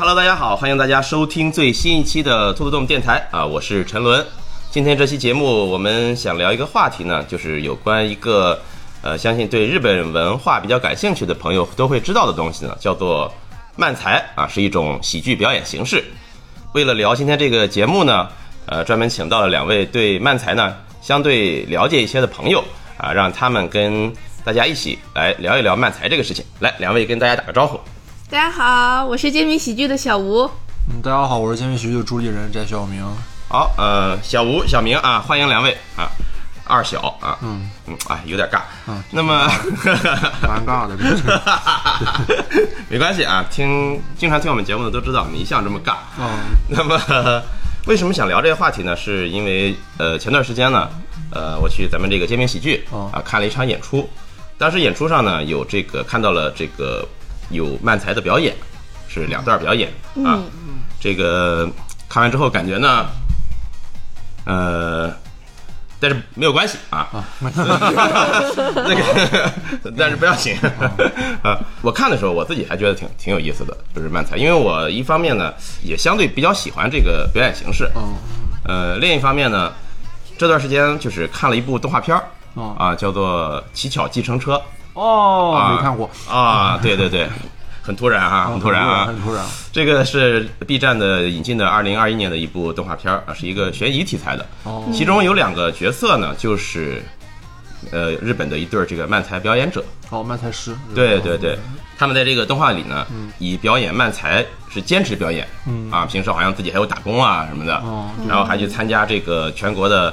[0.00, 4.26] 哎哈喽，大家好，欢迎大家收听最新一期的兔子洞电台啊，我是陈伦。
[4.70, 8.58] 今天这期节目我们想聊一个话题呢，就是有关一个
[9.02, 13.30] 呃，相信对日本文化比较感兴趣的朋友都会知道的东西呢，叫做
[13.76, 16.02] 漫才啊，是一种喜剧表演形式。
[16.72, 18.26] 为了聊今天这个节目呢，
[18.64, 22.64] 呃，专门请到了两位对漫才呢相对了解一些的朋友
[22.96, 24.10] 啊，让他们跟
[24.46, 26.42] 大家一起来聊一聊漫才这个事情。
[26.60, 27.78] 来，两位跟大家打个招呼。
[28.30, 30.48] 大家好，我是揭秘喜剧的小吴。
[30.88, 33.04] 嗯，大家好，我是揭秘喜剧的主理人翟小明。
[33.48, 36.06] 好，呃，小吴、小明啊，欢迎两位啊，
[36.64, 39.48] 二小啊，嗯嗯，哎，有点尬，嗯，那么
[40.42, 40.96] 蛮尬的，
[42.88, 46.28] 没关系啊，听经常听我们节目的都知道，你一向这么尬，嗯，
[46.68, 47.42] 那么
[47.86, 48.94] 为什么想聊这个话题呢？
[48.94, 50.88] 是因为呃，前段时间呢，
[51.32, 54.08] 呃，我去咱们这个揭秘喜剧哦啊看了一场演出，
[54.56, 57.04] 当时演出上呢有这个看到了这个
[57.50, 58.54] 有漫才的表演，
[59.08, 59.88] 是两段表演
[60.24, 61.68] 啊，嗯这个
[62.08, 63.06] 看完之后感觉呢，
[64.44, 65.10] 呃，
[65.98, 67.08] 但是没有关系啊，
[67.40, 69.52] 那个，
[69.96, 70.56] 但是不要紧
[71.42, 71.58] 啊。
[71.82, 78.14] 我看的时候，我自己还觉得挺挺有意思的，就是漫才，因为我一方面呢也相对比较喜欢这个表演形式，嗯，
[78.64, 79.72] 呃，另一方面呢，
[80.38, 82.74] 这段时间就是看了一部动画片儿哦。
[82.78, 84.56] 啊，叫做《乞巧计程车》
[84.94, 87.28] 哦，啊，没看过，啊，对对对，
[87.80, 94.44] 很突然啊，很突然啊，很突然，这个是 B 站的引进的二零二一年的一部动画片儿啊，是一个悬疑题材的。
[94.64, 94.84] 哦。
[94.92, 97.02] 其中有两个角色呢，就是
[97.92, 99.84] 呃日本的一对儿这个漫才表演者。
[100.10, 101.56] 哦，漫才师，对对对，
[101.96, 103.06] 他们在这个动画里呢，
[103.38, 105.88] 以表演漫才是兼职表演，嗯。
[105.90, 110.12] 啊，平时好像自己还有打工啊什么的，哦然后还去参加这个全国的。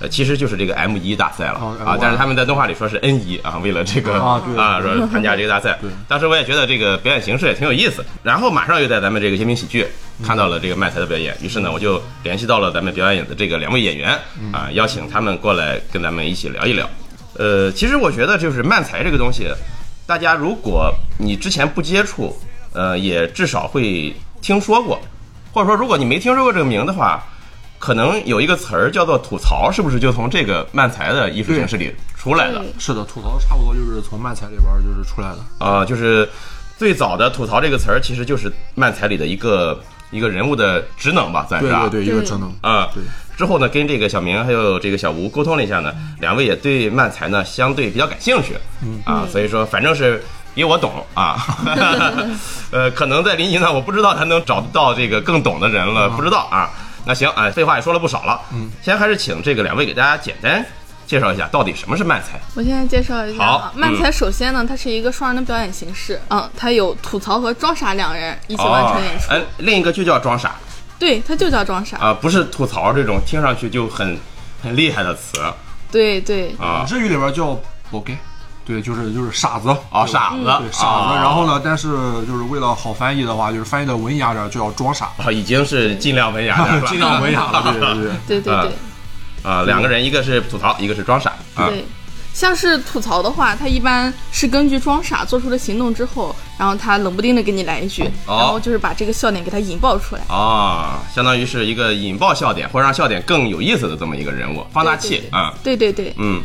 [0.00, 5.78] 呃，其实就是这个 M 一大赛了、哦啊但是他们在动画里说是 N 一啊，为了这个啊说参加这个大赛。
[6.08, 9.86] 当时我也觉得这个表演形式也挺有意思，然后马上又在咱们这个揭秘喜剧
[10.24, 14.18] 看到了这个漫才的表演，于是呢，我就联系到了咱们表演的这个两位演员
[14.52, 16.88] 啊，邀请他们过来跟咱们一起聊一聊。
[17.38, 19.46] 呃，其实我觉得就是漫才这个东西，
[20.06, 22.36] 大家如果你之前不接触，
[22.72, 25.00] 呃，也至少会听说过，
[25.52, 27.24] 或者说如果你没听说过这个名的话，
[27.84, 32.64] 可能有一个词儿叫做吐槽，是不是就从这个漫才的艺术形式里出来的？
[32.78, 36.26] 是的，吐槽差不多就是从漫才里边就是出来的，啊、就是
[36.78, 39.78] 最早的吐槽这个词儿，其实就是漫才里的一个
[40.10, 41.82] 一个人物的职能吧，算是啊。
[41.90, 43.02] 对对对，一个职能，啊、对。
[43.36, 48.98] 之后呢，跟这个小明还有这个小吴沟通了一下呢，两位也对漫才呢相对比较感兴趣，嗯。
[49.04, 50.24] 啊，所以说反正是
[50.54, 51.36] 比我懂啊，
[52.72, 56.70] 呃，可能在临沂呢，我不知道他能找得到这个更懂的人了，不知道啊。
[57.04, 60.64] 那行啊，废话也说了不少了，嗯，先还是请这个两位给大家简单
[61.06, 62.40] 介绍一下到底什么是慢才。
[62.54, 70.54] 我现在介绍一下好啊，漫才首先呢，它是一个双人的表演形式，嗯，它有吐槽和装傻两人一起完成演出，哎，另一个就叫装傻。
[70.98, 74.18] 对，它就叫装傻，啊、不是吐槽这种听上去就很
[74.62, 75.38] 很厉害的词。
[75.90, 76.54] 对对。
[76.58, 76.86] 啊。
[76.88, 77.60] 日语里边叫
[77.92, 78.16] “boge”，
[78.64, 81.88] 对，就是就是傻子，啊，傻子，对傻子，啊然后呢，但是
[82.26, 88.10] 就是为了好翻译的话，就是翻译的文雅点，就要装傻，啊，已经是尽量文雅点了， 尽量文雅了，对对 对。
[88.10, 88.72] 啊对对对
[89.42, 91.68] 啊，两个人，一个是吐槽，一个是装傻啊。
[91.68, 91.84] 对。
[92.32, 100.22] 像是吐槽的话，他一般是根据装傻做出的行动之后，然后他冷不丁的给你来一句，哦然后就是把这个笑点给他引爆出来。
[100.26, 105.54] 啊，相当于是一个引爆笑点，或者让笑点更有意思的这么一个人物，放大器啊。
[105.62, 106.42] 对对对，嗯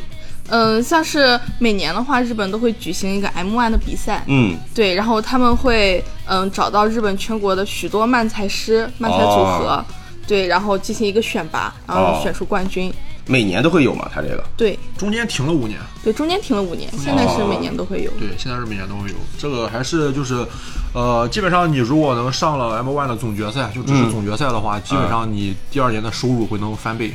[0.50, 9.86] 嗯，像是每年的话，日本都会举行一个 M1 的比赛，嗯，对，然后他们会嗯找到日本全国的许多漫才师、漫才组合，哦
[10.28, 12.94] 对，然后进行一个选拔，然后哦选出冠军。
[13.26, 18.10] 每年都会有嘛，他这个对中间停了五年，对，中间停了五年，现在是每年都会有。
[18.14, 19.16] 对，现在是每年都会有。
[19.38, 20.44] 这个还是就是，
[20.96, 27.14] 呃，基本上你如果能上了 M1 的总决赛，就只是嗯总决赛的话，基本上你第二年的收入会能翻倍。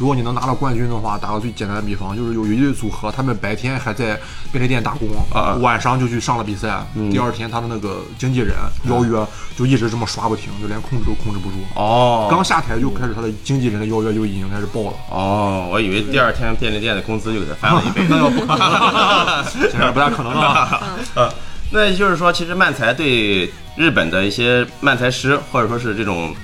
[0.00, 4.18] 如果你能拿到冠军的话，打个最简单的比方，就是有一对组合，他们白天还在
[4.50, 6.82] 便利店打工，啊晚上就去上了比赛。
[7.12, 8.54] 第二天他的那个经纪人
[8.88, 9.22] 邀约
[9.54, 11.56] 就一直这么刷不停，就连控制都控制不住。
[11.74, 14.96] 哦刚下台就开始他的经纪人的邀约就已经开始爆了。
[15.10, 18.00] 哦，我以为第二天便利店的工资就给他翻了一倍。
[18.08, 20.80] 那要不可能，显然不大可能啊。
[21.14, 21.28] 啊，
[21.72, 26.34] 那也就是说，其实漫才对日本的一些漫才师，或者说是这种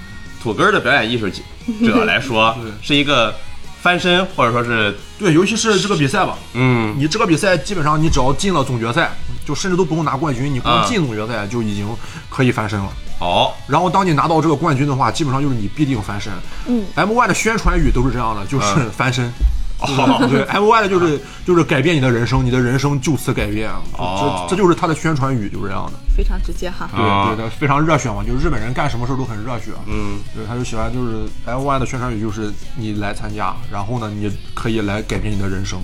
[0.47, 1.29] 土根的表演艺术
[1.85, 3.35] 者来说，是一个
[3.83, 9.11] 翻身，或者说是对，尤其是这个比赛吧，嗯你这个比赛基本上你只要进了总决赛，
[9.45, 11.85] 就甚至都不用拿冠军，你光啊进总决赛就已经
[12.31, 12.89] 可以翻身了。
[13.19, 16.33] 哦然后当你拿到这个冠军的话，基本上就是你必定翻身。
[16.69, 19.33] 嗯，M Y 的宣传语都是这样的，就是嗯翻身。
[19.81, 23.71] 哦 对，M Y 的就是就是改变你的人生，你的人生就此改变。
[23.99, 25.93] 哦这这就是他的宣传语，就是这样的。
[26.17, 26.89] 非常直接哈。
[26.97, 29.73] 对啊对的，非常热血嘛，就是日本人干什么事儿都很热血。
[29.87, 35.79] 嗯，对，他就喜欢就是 M Y 的宣传语就是你来参加，然后呢，你可以来改变你的人生。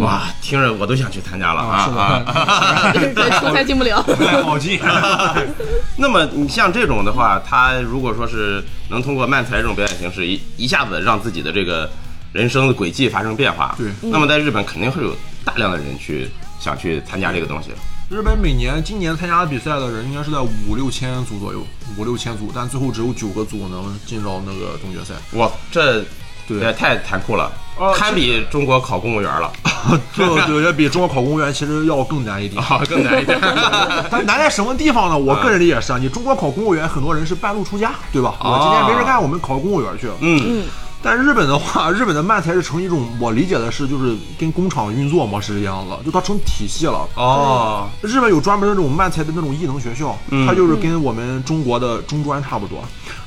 [0.00, 2.90] 哇，听着我都想去参加了啊是的，啊！
[3.14, 4.02] 对，出差进不了。
[4.18, 4.80] 太好劲。
[5.96, 11.88] 那么你像这种的话，他如果说是能通过漫才这种表演形式，一一下子让自己的这个
[12.34, 15.14] 人生的轨迹发生变化，对那么在日本肯定会有
[15.44, 16.28] 大量的人去
[16.58, 17.70] 想去参加这个东西。
[18.10, 21.64] 日本每年今年参加比赛的人应该是在五六千组左右，
[21.96, 25.14] 五六千组，但最后只有九个组能进到那个总决赛。
[25.38, 26.04] 哇，这
[26.48, 29.52] 对也太残酷了，哦堪比中国考公务员了，
[30.12, 32.60] 这 对，这比中国考公务员其实要更难一点。
[32.62, 33.40] 啊，更难一点。
[34.10, 35.16] 它难在什么地方呢？
[35.16, 38.34] 我个人理解是啊，你中国考公务员，很多人是半路出家，对吧？
[38.40, 40.08] 我今天没事干，我们考公务员去。
[40.20, 40.64] 嗯，
[41.04, 47.06] 但日本的话， 日本的漫才是成一种，我理解的是就是跟工厂运作模式一样的，就它成体系了。
[47.14, 50.46] 哦，日本有专门的那种漫才的那种艺能学校，嗯。
[50.46, 52.82] 它就是跟我们中国的中专差不多，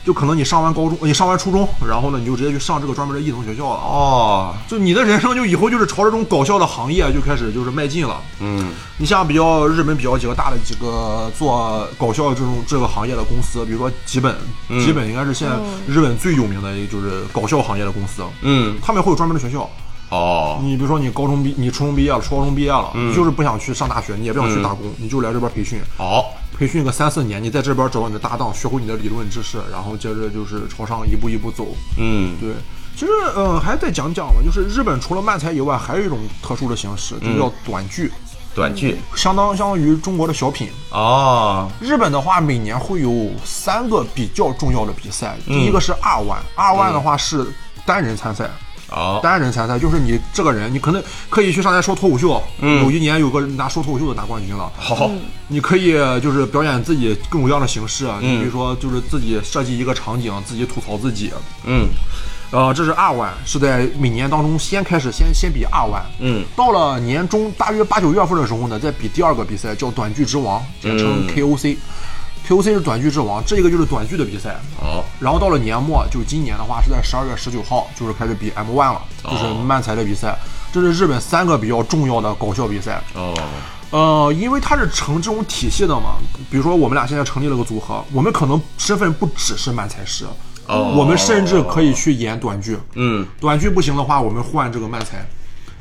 [0.08, 3.82] 就可能你上完高中，你上完初中，然后呢你就直接去上这个专门的艺能学校了。
[3.82, 8.22] 哦，就你的人生就以后就是朝这种搞笑的行业就开始就是迈进了。
[8.40, 14.34] 嗯，你像比较日本比较几个大的几个做搞笑这种这个行业的公司，比如说吉本，
[14.70, 19.70] 嗯吉本应该是现在日本最有名的一个就是搞笑行业的公司，嗯，他们会有专门的学校。
[20.10, 23.12] 哦，你比如说你高中毕，你初中毕业了，初高中毕业了，嗯。
[23.12, 31.68] 你就是不想去上大学，你也不想去打工，你就来这边培训，好，培训个三四年，你在这边找到你的搭档，学会你的理论知识，然后接着就是朝上一步一步走。
[31.98, 32.54] 嗯，对，
[32.96, 38.10] 其实呃还再讲讲吧，就是日本除了漫才以外，还有一种特殊的形式，嗯就叫短剧，
[38.56, 40.70] 短剧，相当相当于中国的小品。
[40.92, 45.60] 哦，日本的话，每年会有三个比较重要的比赛，嗯。
[45.60, 47.46] 第一个是二万，二万的话是
[47.86, 48.50] 单人参赛。
[48.90, 52.42] 哦，单人参赛就是你这个人，你可能可以去上台说脱口秀。
[52.60, 54.72] 嗯有一年有个拿说脱口秀的拿冠军了。
[54.78, 55.12] 好，
[55.48, 61.32] 你可以就是表演自己各种各样的形式，啊嗯你比如说就是自己设计一个场景，自己吐槽自己。
[61.66, 61.88] 嗯
[62.50, 66.02] 呃，这是二万，是在每年当中先开始先先比二万。
[66.20, 71.28] 嗯，到了年中大约八九月份的时候呢，再比第二个比赛叫短剧之王，简称嗯
[72.48, 72.64] KOC。
[72.64, 74.56] 是短剧之王，这个就是短剧的比赛。
[74.82, 80.38] 哦，然后到了年末，就今年的话是在十二月十九号，就是开始比 M One 了，就是漫才的比赛。
[80.72, 83.02] 这是日本三个比较重要的搞笑比赛。
[83.16, 83.34] 哦，
[83.90, 86.18] 呃，因为它是成这种体系的嘛，
[86.52, 90.26] 比如说我们俩现在成立了个组合，我们可能身份不只是漫才师，
[90.68, 92.78] 哦我们甚至可以去演短剧。
[92.96, 95.26] 嗯，短剧不行的话，我们换这个漫才。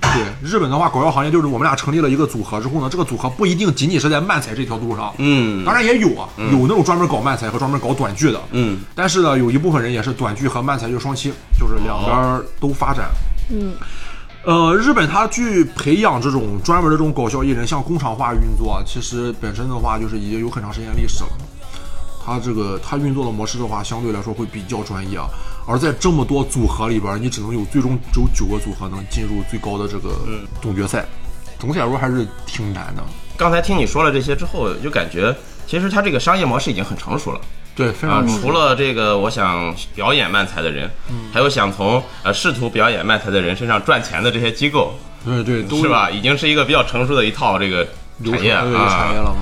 [0.00, 5.64] 对，日本的话，搞笑行业就是我们俩成立了一个组合之后呢，这个组合不一定仅仅是在漫才这条路上，嗯。
[5.64, 13.10] 当然也有啊，有那种专门搞漫才和专门搞短剧的，嗯，但是呢，有一部分人也是短剧和漫才就双栖，就是两边都发展。
[13.50, 13.74] 嗯，
[14.44, 21.30] 呃，日本它去培养这种专门的这种搞笑艺人，像工厂化运作，其实本身的话就是已经有很长时间历史了。
[22.26, 25.28] 它这个它运作的模式的话，相对来说会比较专业啊。
[25.64, 30.10] 而在这么多组合里边，你只能有最终只有九个组合能进入最高的这个
[30.60, 31.04] 总决赛，
[31.60, 33.04] 总体来说还是挺难的。
[33.36, 35.32] 刚才听你说了这些之后，就感觉
[35.68, 37.40] 其实它这个商业模式已经很成熟了。
[37.76, 40.90] 对，非啊常，嗯除了这个，我想表演漫才的人，
[41.32, 46.10] 还有想从呃试图表演漫才的人身上赚钱的这些机构，对对，都是吧？
[46.10, 47.84] 已经是一个比较成熟的一套这个
[48.24, 49.22] 产业程对产业啊。
[49.22, 49.36] 了。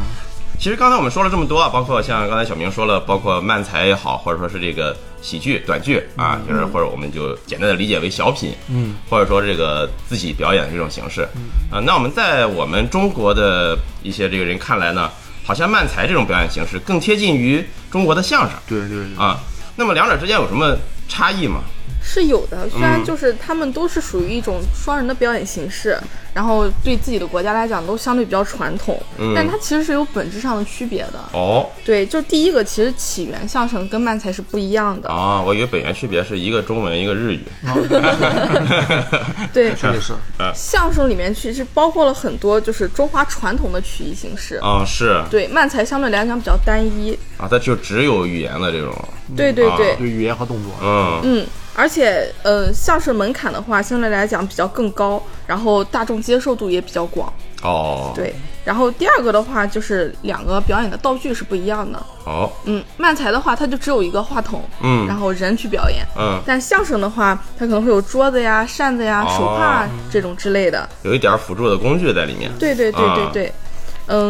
[0.58, 11.22] 其实刚才我们说了这么多啊，包括像刚才小明说了，包括漫才也好，或者说是这个喜剧、短剧啊，就是或者我们就简单的理解为小品，嗯，或者说这个自己表演的这种形式，
[11.70, 15.10] 啊，那我们在我们中国的一些这个人看来呢，
[15.44, 18.50] 好像漫才这种表演形式更贴近于中国的相声。
[18.66, 19.38] 对对对，啊。
[19.76, 20.76] 那么两者之间有什么
[21.08, 21.60] 差异吗？
[22.06, 25.98] 是有的，虽然嗯就是他们都是属于一种双人的表演形式，
[26.34, 29.32] 然后对自己的国家来讲都相对比较传统，嗯。
[29.34, 31.18] 但它其实是有本质上的区别的。
[31.32, 31.66] 哦。
[31.82, 35.08] 对，就第一个，其实起源相声跟漫才是不一样的。
[35.08, 37.40] 啊，我以为本源区别是一个中文一个日语。
[39.52, 40.12] 对，确实是。
[40.54, 44.56] 相声里面其实包括了很多就是中华传统的曲艺形式。
[44.56, 45.22] 啊，是。
[45.30, 47.18] 对，漫才相对来讲比较单一。
[47.38, 48.92] 啊，它就只有语言的这种，
[49.34, 51.20] 对对对，啊对语言和动作，嗯。
[51.24, 57.32] 嗯，而且呃，相声门槛的话相对来讲比较更高，然后大众接受度也比较广。
[57.62, 61.98] 哦，，对，然后第二个的话就是两个表演的道具是不一样的。
[62.26, 66.06] 哦，嗯，漫才的话它就只有一个话筒，嗯然后人去表演。
[66.16, 70.86] 嗯，但相声的话，它可能会有桌子呀、扇子呀、哦手帕这种之类的。
[71.02, 72.50] 有一点辅助的工具在里面。
[72.58, 73.46] 对对对对啊对。
[73.46, 73.52] 嗯，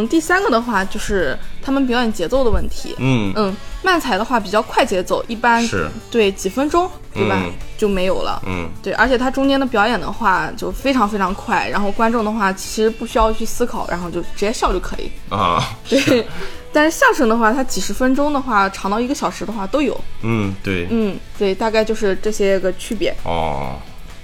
[0.07, 2.95] 第三个的话就是他们表演节奏的问题。
[2.99, 8.41] 嗯嗯，慢才的话比较快节奏，一般是对几分钟对吧、嗯就没有了。
[8.47, 15.11] 嗯对，而且它中间的表演的话就非常非常快，然后观众的话其实不需要去思考，然后就直接笑就可以。
[15.29, 16.25] 啊， 对，
[16.71, 19.99] 但是相声的话，它几十分钟的话，长到一个小时的话都有。
[20.21, 23.13] 嗯对，嗯，对，大概就是这些个区别。
[23.25, 23.75] 哦，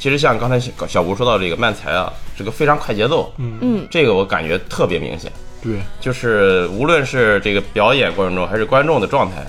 [0.01, 3.59] 其实像刚才小小吴说到这个慢才啊，是个非常快节奏，嗯。
[3.61, 5.31] 嗯，这个我感觉特别明显，
[5.61, 9.45] 对，就是无论是这个表演过程中还是观众的状态，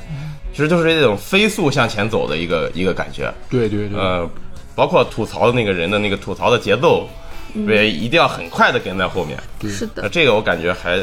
[0.53, 4.29] 其实就是这种飞速向前走的一个一个感觉，对对对，呃，
[4.75, 7.09] 包括吐槽的那个人的那个吐槽的节奏，
[7.55, 11.03] 也，一定要很快的跟在后面，是的，这个我感觉还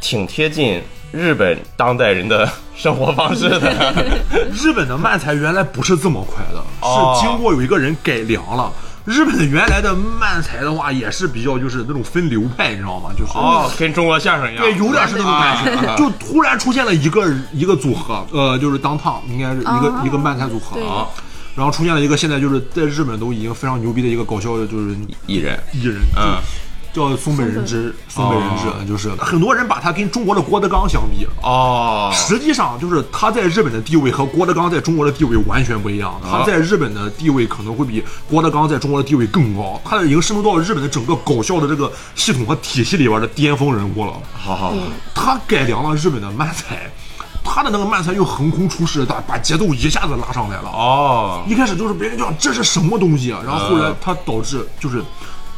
[0.00, 0.82] 挺贴近
[1.12, 3.94] 日本当代人的生活方式的。
[4.54, 8.72] 日本的漫才原来不是这么快的，哦是经过有一个人改良了。
[9.06, 13.10] 日本原来的漫才的话，也是比较就是那种分流派，你知道吗？
[13.18, 15.88] 就是哦，跟中国相声一样，对，有点是那种感觉。
[15.88, 21.06] 啊就突然出现了一个一个组合，呃，就是当烫，应该是一个、啊一个漫才组合对啊。
[21.56, 24.94] 然后出现了一个现在就是在日本都已经非常牛逼的一个搞笑的，就是
[25.26, 26.36] 艺人，艺人，嗯，
[26.92, 36.20] 叫松本人之，松本人之哦，就是很多人把他跟中国的郭德纲相比，哦，实际上就是他在日本的地位和郭德纲在中国的地位完全不一样。
[36.28, 44.12] 他在日本的地位可能会比郭德纲在中国的地位更高，他已经渗透到日本的整个搞笑的这个系统和体系里边的巅峰人物了。
[44.32, 44.76] 好好好，
[45.14, 46.90] 他改良了日本的漫才，
[47.44, 50.68] 他的那个漫才又横空出世，把把节奏一下子拉上来了。
[50.70, 55.02] 哦，一开始就是别人讲这是什么东西啊，然后后来嗯他导致就是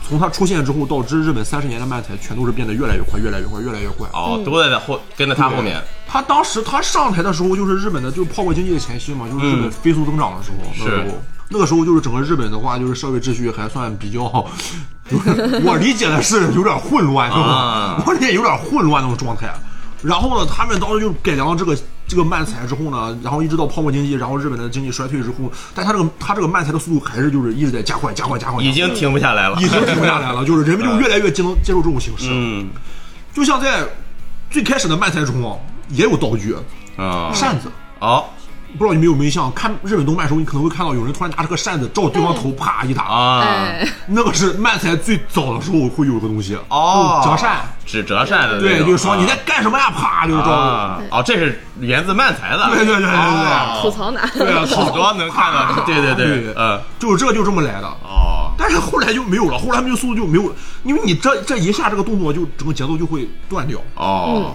[0.08, 4.08] 从他出现之后，到之日本三十年的漫才全都是变得越来越快，越来越快，越来越快。
[4.12, 10.56] 哦，都在在后跟着他后面，他当时他上台的时候，就是日本的就是泡沫经济的前夕嘛，就是日本飞速增长的时候。
[10.78, 11.18] 那时候，
[11.48, 14.20] 那个时候就是整个日本的话，就是社会秩序还算比较，
[15.10, 18.04] 就是我理解的是有点混乱，对吧啊？
[18.06, 19.52] 我理解有点混乱那种状态。
[20.02, 21.76] 然后呢，他们当时就改良了这个
[22.08, 32.26] 这个漫才之后呢，然后一直到泡沫经济，然后日本的经济衰退之后，但他这个他这个漫才的速度还是就是一直在加快加快加快，已经停不下来了，已经停不下来了，就是人们就越来越接能接受这种形式。
[32.30, 32.68] 嗯。
[33.32, 33.86] 就像在
[34.50, 35.56] 最开始的漫才中啊，
[35.88, 36.54] 也有道具，
[36.96, 37.70] 啊，扇子。
[38.00, 38.24] 哦
[38.78, 39.52] 不知道你们有没有印象？
[39.52, 47.60] 看日本动漫的时候，你可能会看到有人突然拿着个扇子照对方头啪一打，啊，哎，那个是漫才最早的时候会有个东西哦，折扇。
[47.84, 49.90] 指折扇的对，就是说啊你在干什么呀？
[49.90, 50.50] 啪，就是照。
[50.50, 54.30] 啊，哦，这是源自漫才的，对对对对对吐槽男。
[54.30, 57.86] 对啊，好多能看到， 对对对对，嗯，就是这就这么来的。
[58.04, 63.78] 哦，但是后来就没有了，后来他们就速度就没有了，因为你这这一下这个动作就整个节奏就会断掉。
[63.96, 64.54] 哦，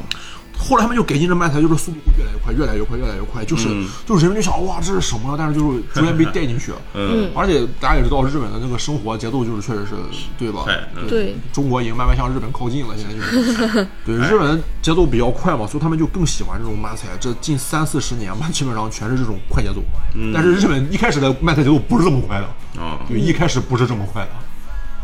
[0.58, 5.36] 后来他们就改进这漫才，就是速度会越来越快，越来越快，越来越快，就是、嗯就是人们就想哇这是什么？
[5.38, 6.72] 但是就是逐渐被带进去。
[6.94, 9.94] 嗯，而且大家也知道日本的那个生活节奏就是确实是
[10.38, 10.66] 对吧？
[11.08, 17.08] 对，中国已经慢慢向日本靠近了，现在就是 对日本节奏比较快嘛，所以他们就更喜欢这种漫才。
[17.20, 19.82] 这近三四十年吧，基本上全是这种快节奏。
[20.34, 24.30] 但是日本一开始的漫才节奏不是这么快的，啊，对，一开始不是这么快的。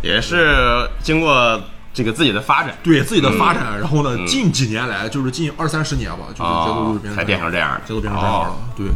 [0.01, 1.61] 也是经过
[1.93, 8.55] 这个自己的发展，对自己的发展，然后呢，近几年来就是近二三十年吧，就是节奏就是变成哦才变成这样节奏变成这样了哦。
[8.75, 8.87] 对.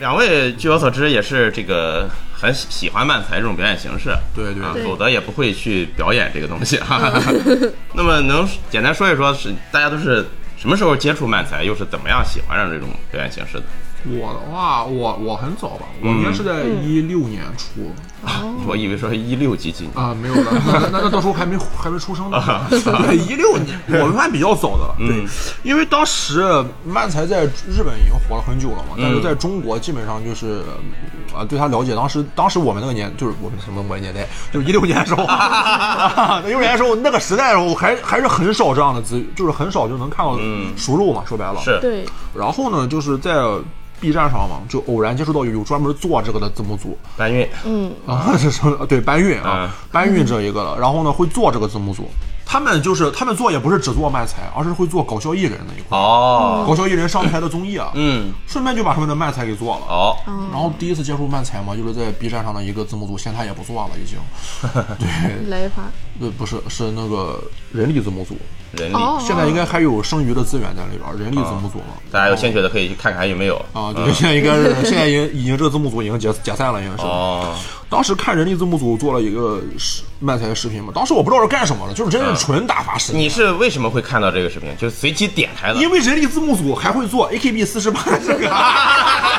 [0.00, 6.98] 两位据我所知也是这个很喜喜欢漫才这种表演形式，对对否则也不会去表演这个东西哈。
[7.94, 13.64] 那么能简单说一说，是大家都是什么时候接触漫才，又是怎么样喜欢上这种表演形式的？
[14.06, 17.92] 我的话，我我很早吧，我应该是在一六年初
[18.66, 22.38] 我以为说一六几几年，啊，没有了，那那那到时候还没还没出生呢。
[22.68, 24.94] 对，一六年， 我们算比较早的了。
[24.98, 25.26] 对嗯，
[25.62, 26.44] 因为当时
[26.84, 30.62] 漫才在日本已经火了很久了嘛，但是嗯在中国基本上就是
[31.34, 31.94] 啊，对他了解。
[31.96, 35.22] 当时当时我们那个年就是我们什么我年代，就是一六年的时候，
[36.44, 41.58] 一六年的时候那个时代的时候还还是很少这样的资，就是很少就能看到嗯熟肉嘛，说白了。
[41.62, 42.04] 是对，
[42.34, 43.32] 然后呢，就是在
[44.00, 48.86] B 站上嘛，就偶然接触到有有专门做这个的字幕组搬运，嗯，啊， 是什么？
[48.86, 50.78] 对，搬运啊嗯，搬运这一个的。
[50.80, 52.08] 然后呢，会做这个字幕组。
[52.52, 55.96] 他们就是他们做也不是只做漫才，而是会做搞笑艺人那一块。
[55.96, 59.86] 哦，搞笑艺人上台的综艺啊，嗯，顺便就把他们的漫才给做了。
[59.86, 60.16] 哦，
[60.50, 64.18] 然后第一次接触漫才嘛，就是在 B 站上的一个字幕组，现在也不做了，已经。
[64.98, 65.84] 对，来一发。
[66.20, 68.36] 呃，不是，是那个人力字幕组，
[68.72, 71.94] 人力，哦现在应该还有剩余的资源在里边，人力字幕组嘛。
[72.12, 77.02] 大家有兴趣的可以去看看有没有啊，对，现在应该是现在已经已经这个字幕组已经解解散了，应该是。
[77.08, 77.56] 哦，
[77.88, 83.20] 当时看人力字幕组做了一个视漫才视频嘛，当时我不知道是干什么的，就是真是纯打发时间。
[83.20, 84.68] 你是为什么会看到这个视频？
[84.76, 88.46] 就是随机点开的，因为人力字幕组还会做 AKB 四十八这个，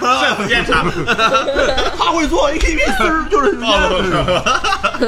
[0.00, 0.84] 政府监察，
[1.98, 3.56] 他会做 AKB 四十，就是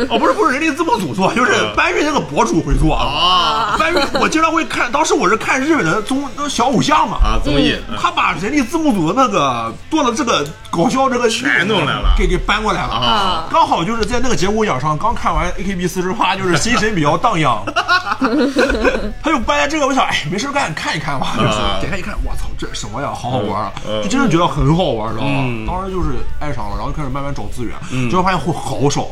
[0.08, 2.94] 哦，不是不是人力字幕组做，就是搬运那个博主会做。
[2.94, 3.76] 啊。
[3.78, 7.16] 搬运我经常会看，当时我是看日本的综那小偶像嘛。
[7.16, 12.14] 啊，综艺，他把人力字幕组的那个做了这个搞笑这个全弄来了。
[12.16, 12.92] 给给搬过来了。
[12.94, 13.46] 啊。
[13.50, 17.62] 刚好就是在那个节骨眼上，刚看完 AKB 四十八，就是心神比较荡漾，
[19.22, 25.64] 他就搬来这个，我想哎没事干看一看吧，就是啊点开一看，我操这什么呀，好好玩啊，嗯就真的觉得很好玩，知道嗯。
[25.64, 25.72] 吗？
[25.72, 27.74] 当时就是爱上了，然后就开始慢慢找资源，
[28.08, 29.06] 结果发现会好少，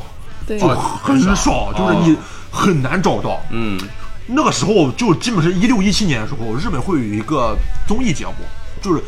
[0.47, 0.59] 对。
[0.59, 2.17] 就哦很少，就是你
[2.51, 3.41] 很难找到。
[3.51, 3.79] 嗯。
[4.27, 7.57] 那个时候就基本是一六一七年的时候，日本会有一个
[7.89, 8.33] 综艺节目，
[8.83, 9.03] 就是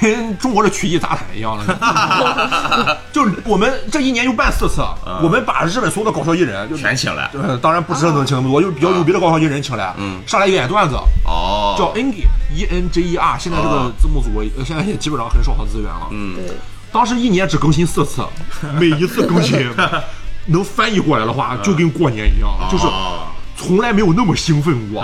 [0.00, 4.82] 跟中国的曲艺杂谈一样的， 就是我们这一年就办四次，
[5.22, 16.56] 我们把日本所有的搞笑艺人就全请来呃，当然不是能请那么多，就是比较牛逼的搞笑艺人请来，嗯上来演段子，哦，叫 Engi E N J E R，现在这个哦字幕组呃现在也基本上很少的资源了，嗯对，
[16.92, 18.22] 当时一年只更新四次，
[18.78, 19.58] 每一次更新
[20.46, 23.26] 能翻译过来的话，就跟过年一样，就是哦
[23.60, 25.02] 从来没有那么兴奋过。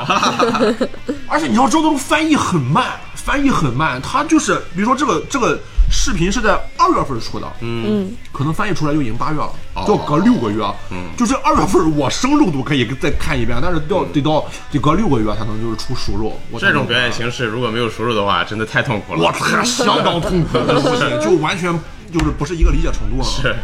[1.28, 2.84] 而且你要知道，这种翻译很慢，
[3.14, 4.00] 翻译很慢。
[4.00, 5.58] 它就是，比如说这个这个
[5.90, 10.64] 视频是在二月份出的，嗯，可能翻译出来就已经八月了，要隔六个月。
[10.90, 16.40] 嗯，就这二月份我生肉都可以再看一遍，但是要得到得隔六个月才能就是出熟肉。
[16.50, 19.22] 我这种表演形式如果没有熟肉的话，真的太痛苦了。
[19.22, 21.72] 我操，相当痛苦的东西，就完全
[22.12, 23.25] 就是不是一个理解程度了。
[23.25, 23.54] 是，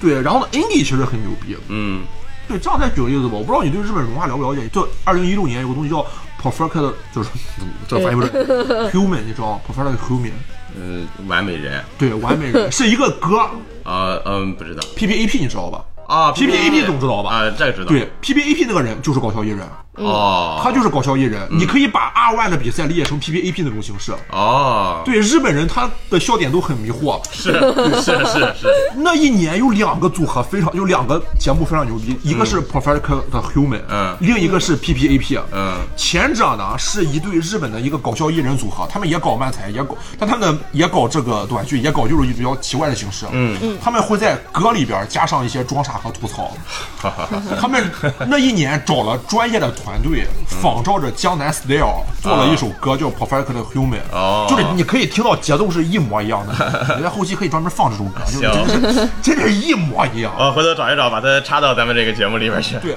[0.00, 1.56] 对，然后呢，Andy 其实很牛逼。
[1.68, 2.02] 嗯
[2.48, 4.68] 对，这样再举个例子吧，我不知道你对日本文化了不了解？
[4.68, 6.04] 就二零一六年有个东西叫
[6.42, 8.28] perfect，就是嗯这个翻译不是
[8.92, 10.30] human，你知道吗？perfect human，
[10.76, 13.38] 嗯，完美人对，完美人 是一个歌
[13.84, 15.84] 啊嗯不知道，PPAP 你知道吧？
[16.06, 17.30] 啊 PPAP 总知道吧？
[17.30, 17.88] 啊，这个知道。
[17.88, 19.60] 对，PPAP 那个人就是搞笑艺人，
[19.94, 21.46] 哦，他就是搞笑艺人。
[21.50, 24.12] 你可以把 R One 的比赛理解成 PPAP 那种形式。
[24.30, 27.20] 哦，对，日本人他的笑点都很迷惑。
[27.32, 27.52] 是
[28.02, 35.74] 是是是， 那一年有两个组合非常，有两个节目非常牛逼，一个是 Perfect 的 Human，嗯另一个是 PPAP，嗯。
[35.96, 43.26] 前者呢是一对日本的一个搞笑艺人组合，他们也搞漫才，也搞，但他们也搞这个短剧，也搞就是比较奇怪的形式。
[43.32, 43.56] 嗯。
[43.62, 46.52] 嗯，他们会在歌里边加上一些装傻和吐槽。
[46.96, 47.40] 哈哈哈。
[47.60, 47.90] 他们
[48.28, 60.34] 那一年找了专业的团队，仿照着江南 style 做了一首歌叫 Perfect Human，哦就是你可以听到节奏是一模一样的，你在后期可以专门放这首歌，就是行真是真是一模一样。
[60.36, 62.76] 啊回头找一找，把它插到咱们这个节目里边去。
[62.78, 62.96] 对，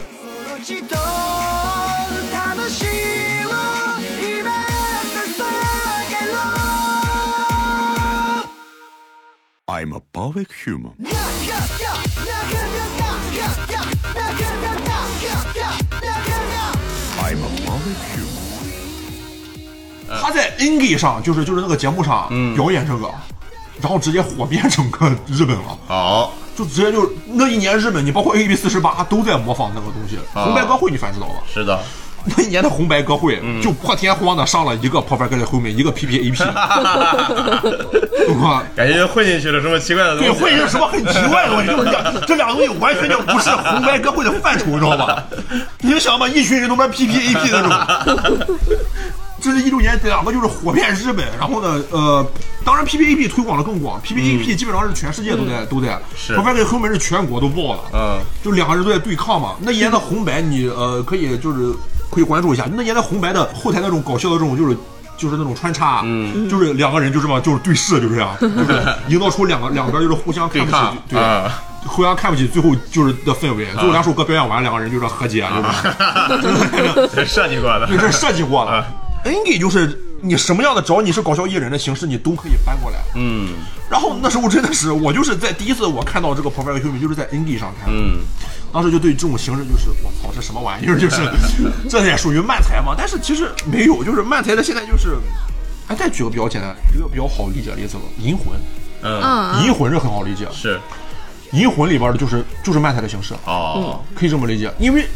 [9.77, 10.93] I'm a perfect human.
[17.21, 18.57] I'm a perfect human.
[20.19, 23.07] 他在 Engi 上就是就是那个节目上表演这个，
[23.79, 25.77] 然后直接火遍整个日本了。
[25.87, 30.17] 好，就直接就那一年日本，你包括 AKB 四十八都在模仿那个东西。
[30.33, 31.35] 啊红白歌会你反知道吧？
[31.53, 31.79] 是的，
[32.35, 36.45] 那一年的红白歌会就破天荒的上了一个 Perfect 后面一个 PPAP，
[38.41, 38.63] 哇！
[38.75, 40.41] 感觉混进去了什么奇怪的东对，西。
[40.43, 45.23] 会是什么很奇怪的东西，就是两这两个东西完全就不是红白歌会的范畴，你知道吧？
[45.81, 48.57] 你就想吧，一群人都玩 PPAP 那种。
[49.39, 52.25] 这是一六年，这两个就是火遍日本，然后呢，呃，
[52.65, 59.53] 当然 PPAP 推广的更广，PPAP 基本上是全世界都在、都在，是 Perfect 后面是全国都爆了，嗯，就两个人都在对抗嘛。
[59.59, 61.71] 那一年的 红白你，呃可以就是
[62.09, 64.75] 可以关注一下，那年的红白的后台那种搞笑的这种就是。
[65.19, 70.77] 就是那种穿插，嗯，就是两个人就这么就是对视，就这样， 就是营造出两个两边就是互相看不起
[71.09, 71.19] 对
[71.87, 73.65] 互相看不起，最后就是的氛围。
[73.73, 75.43] 最后两首歌表演完，两个人就是和解，
[76.39, 77.87] 就是这 设计过的。
[77.87, 78.85] 对，这是设计过的。
[79.25, 82.99] Engi 就是你什么样的，只要你是搞笑艺人的形式，你都可以搬过来。
[83.15, 83.55] 嗯
[83.89, 87.99] 然后那时候真的是，我就是在第一次我看到这个 Perfect Human，就是在 Engi 上看的。
[87.99, 88.19] 嗯，
[88.71, 90.99] 当时就对这种形式就是我操，这什么玩意儿？
[90.99, 91.21] 就是
[91.89, 92.93] 这也属于漫才嘛？
[92.97, 95.17] 但是其实没有，就是漫才的现在就是，
[95.87, 98.47] 哎，再举个比较简单、一个比较好理解的例子吧，《银魂》。
[99.03, 100.79] 嗯，嗯，银魂是很好理解，《是
[101.51, 105.07] 银魂》里边的就是就是漫才的形式，哦，可以这么理解，因为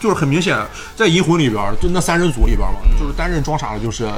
[0.00, 0.56] 就是很明显，
[0.96, 4.08] 在《银魂》里边，就那三人组里边嘛，就是担任装傻的就是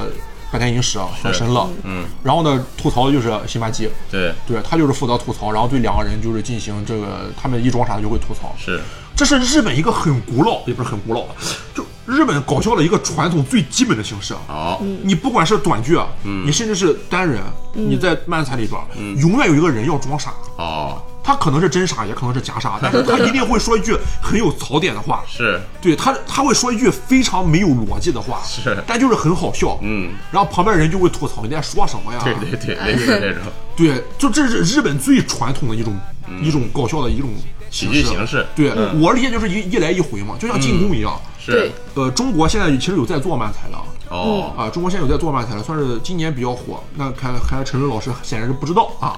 [0.51, 8.81] 坂田银时和神乐，嗯，然后呢吐槽的就是辛巴基，对，对他就是负责吐槽，然后对两个人就是进行这个，他们一装傻就会吐槽，是。
[9.17, 11.27] 这是日本一个很古老，也不是很古老，
[11.75, 14.35] 就日本搞笑的一个传统最基本的形式。
[14.47, 17.43] 好，你不管是短剧，你甚至是单人，
[17.75, 25.23] 你在漫才里边，永远有一个人要装傻，哦，他可能是真傻，也可能是假傻， 但是他一定会说一句很有槽点的话。
[25.29, 25.61] 是。
[25.81, 28.77] 对他，他会说一句非常没有逻辑的话，是。
[28.87, 29.79] 但就是很好笑。
[29.83, 32.21] 嗯，然后旁边人就会吐槽你在说什么呀？
[32.25, 33.43] 对对对，类似这种。
[33.77, 35.99] 对，就这是日本最传统的一种、
[36.43, 37.31] 一种搞笑的一种
[37.71, 38.47] 喜剧形式。
[38.55, 39.01] 对，嗯。
[39.01, 41.19] 我理解就是一一来一回嘛，就像进攻一样。
[41.39, 41.71] 是。
[41.95, 43.77] 呃，中国现在其实有在做漫才的
[44.11, 46.83] 哦，啊，中国现在有在做漫才了，算是今年比较火。
[46.97, 49.17] 那看看来陈瑞老师显然是不知道啊，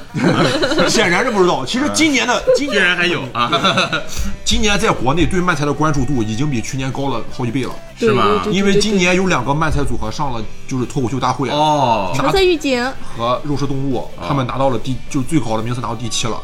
[0.88, 1.64] 显然是不知道。
[1.66, 3.50] 其实今年的今年还有啊，
[4.44, 12.82] 今年在国内对漫才的关注度已经比去年高了好几倍了，是吗对对对因为今年有两个漫才组合上了就是脱口秀大会哦，橙色预警，
[13.16, 16.36] 和肉食动物，他们拿到了第就是最好的名次拿到第七了。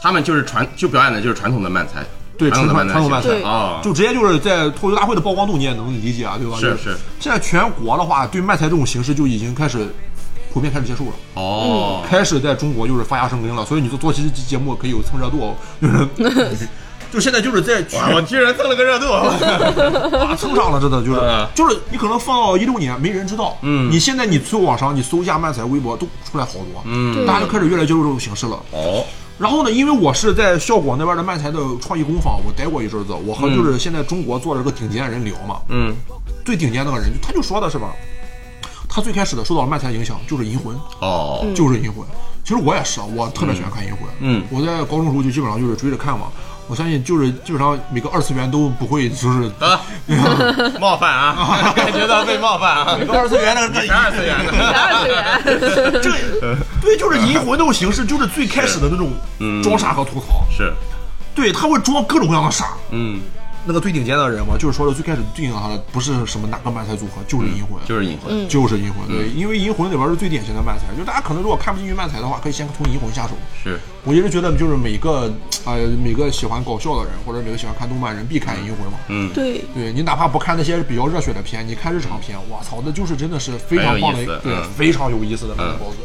[0.00, 2.04] 他们就是传就表演的就是传统的漫才，
[2.38, 6.56] 对传统传传统漫才对哦，就直接就是在脱口秀大会的曝光度你也能理解啊，对吧？
[6.58, 9.86] 是就是现在全国的话，对漫才这种形式就已经开始
[10.52, 13.64] 普遍开始接受了，哦，开始在中国就是发芽生根了。
[13.64, 16.08] 所以你做做期节目可以有蹭热度，就是
[17.12, 19.06] 就现在就是在全哇我居然蹭了个热度，
[20.18, 28.58] 啊蹭上了，真的就是嗯就是你可能放到一六年没人知道，嗯你现在你去网上你搜一下漫才微博都出来好多，嗯，大家就开始越来越接受这种形式了。
[28.72, 29.04] 哦，
[29.38, 35.94] 然后呢，因为我是在效果那边的漫才的创意工坊，我待过一阵子，我和就是现在中国做这个顶尖人聊嘛，嗯，
[36.44, 37.92] 最顶尖那个人，他就说的是吧，
[38.88, 42.06] 他最开始的受到了漫才影响，就是银魂，哦，就是银魂。
[42.44, 44.08] 其实我也是，我特别喜欢看银魂。
[44.20, 46.28] 嗯我在高中时候就基本上就是追着看嘛。
[46.68, 49.80] 我相信就是基本上每个二次元都不会就是啊，
[50.80, 59.62] 冒犯啊， 感觉到被冒犯啊，每个二次元的个全二次元的，二次元， 这个对，就是银魂那种形式，就是最开始的那种嗯。
[59.62, 60.44] 装傻和吐槽。
[60.50, 60.72] 是，
[61.34, 62.66] 对，他会装各种各样的傻。
[62.90, 63.20] 嗯，
[63.66, 69.06] 那个最顶尖的人嘛，就是说的最开始定义他的不是什么哪个漫才组合，就是银魂，就是银魂，就是银魂。
[69.08, 73.34] 对，因为银魂里边是最典型的漫才，就大家可能如果看不进去漫才的话，可以先从银魂下手。
[73.62, 75.32] 是，我一直觉得就是每个
[75.64, 78.98] 呃每个喜欢搞笑的人或者每个喜欢看动漫人必看银魂嘛。
[79.08, 85.96] 嗯，对，对你哪怕不看那些比较热血的片，你看日常片，我操，那就是真的是非常棒的一，对非常有意思的漫才包子。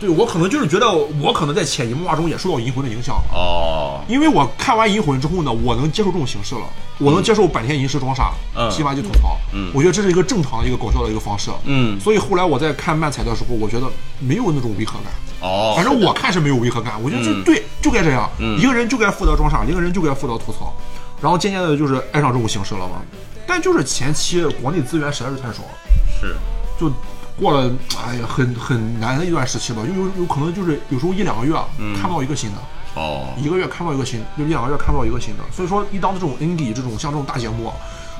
[0.00, 3.34] 对我可能就是觉得我可能在潜移默化中也受到银魂的影响了。
[3.34, 6.62] 哦，因为我看完《银魂》之后呢，我能接受这种形式了，
[6.98, 8.70] 我能接受坂田银时装傻，嗯。
[8.70, 9.70] 西麻就吐槽，嗯。
[9.74, 12.00] 我觉得这是一个正常的一个搞笑的一个方式，嗯。
[12.00, 13.86] 所以后来我在看漫才的时候，我觉得
[14.18, 17.44] 没有那种违和感，哦，反正我看是没有违和感，我觉得就嗯。
[17.44, 18.58] 对，就该这样，嗯。
[18.58, 20.74] 一个人就该负责装傻，一个人就该负责吐槽，
[21.20, 23.02] 然后渐渐的就是爱上这种形式了嘛，
[23.46, 25.78] 但就是前期国内资源实在是太少了，
[26.18, 26.34] 是，
[26.80, 26.90] 就。
[27.40, 27.70] 过了，
[28.04, 31.94] 哎呀，很很难的一段时期吧，就有有可能就是有时候一两个月、嗯。
[31.98, 32.58] 看不到一个新的，
[32.94, 35.42] 哦，一个月看不到一个新，就一两个月看不到一个新的。
[35.50, 37.72] 所以说，一当这种 indie 这种像这种大节目，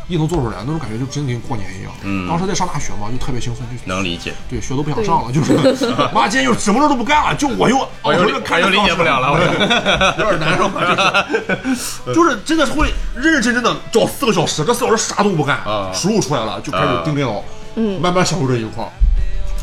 [0.09, 1.93] 一能做出来，那种感觉就真的跟过年一样。
[2.03, 2.27] 嗯。
[2.29, 5.55] 当时在上大学嘛，就特别兴奋，就能理解，对学都不想上了，就是
[6.13, 9.39] 妈今天就什么事都不干了，就我又我又看我又理解不了了我
[10.23, 12.15] 有点难受，就是。
[12.15, 17.43] 就是真的是会认认真真的找四个小时，这四个小时啥都不干啊，输入出来了就开始盯电脑，
[17.77, 18.01] 嗯。
[18.01, 18.91] 慢慢享受这一块儿。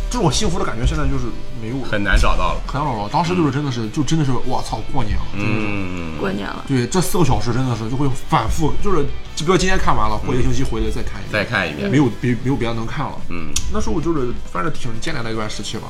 [0.10, 1.26] 这种幸福的感觉现在就是
[1.62, 1.88] 没有了。
[1.90, 5.68] 很难找到了，很难找到，当时就是真的是，就真的是，我操，过年了，真的是。
[5.68, 9.04] 嗯，过年了，对，这四个小时真的是就会反复，就是
[9.36, 13.14] 就比如今天看完了，过一个星期回来再看一遍，再看一遍没，有别没有别的能看了。
[13.30, 15.88] 嗯，那时候我就是反正挺艰难的一段时期吧。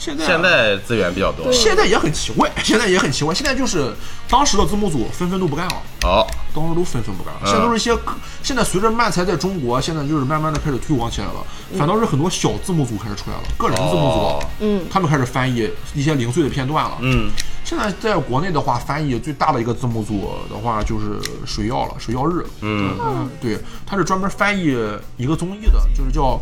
[0.00, 3.94] 现在啊现在资源比较多，现在也很奇怪， 现在也很奇怪，现在就是
[4.30, 5.74] 当时的字幕组纷纷都不干了。
[6.04, 7.46] 哦，当时都纷纷不干了，嗯。
[7.46, 11.44] 现在都是一些科，现在随着漫才在中国，现在就是慢慢的开始推广起来了，
[11.76, 14.44] 反倒是很多小字幕组开始出来了，个人字幕组，哦。
[14.60, 16.96] 嗯，他们开始翻译一些零碎的片段了。
[17.02, 17.30] 嗯，
[17.70, 22.44] 现在在国内的话，翻译最大的一个字幕组的话就是水曜了，水曜日。
[22.62, 22.98] 嗯。
[23.00, 23.56] 嗯，对，
[23.86, 24.76] 他是专门翻译
[25.16, 26.36] 一个综艺的，就是叫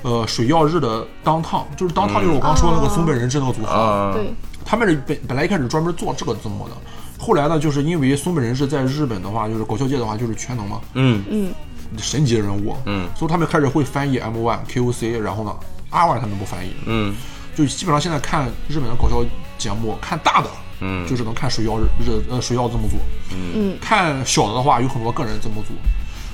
[0.00, 3.70] 呃水曜日的当烫，就是当烫就是我刚说的那个松本人志那个组合。
[3.70, 4.32] 啊，对，
[4.64, 6.74] 他们是本本来一开始专门做这个字幕的，
[7.18, 11.22] 后来呢，就是因为松本人志在日本的话，就是搞笑界的话就是全能嘛，嗯。
[11.28, 11.52] 嗯，
[11.98, 13.06] 神级人物，嗯。
[13.14, 15.54] 所以他们开始会翻译 M one KOC，然后呢
[15.90, 17.14] R one 他们不翻译，嗯。
[17.54, 19.22] 就基本上现在看日本的搞笑
[19.58, 20.48] 节目，看大的，
[20.82, 21.06] 嗯。
[21.08, 22.96] 就只能看水曜日日呃水曜字幕组，
[23.30, 25.68] 嗯，看小的的话有很多个人字幕组，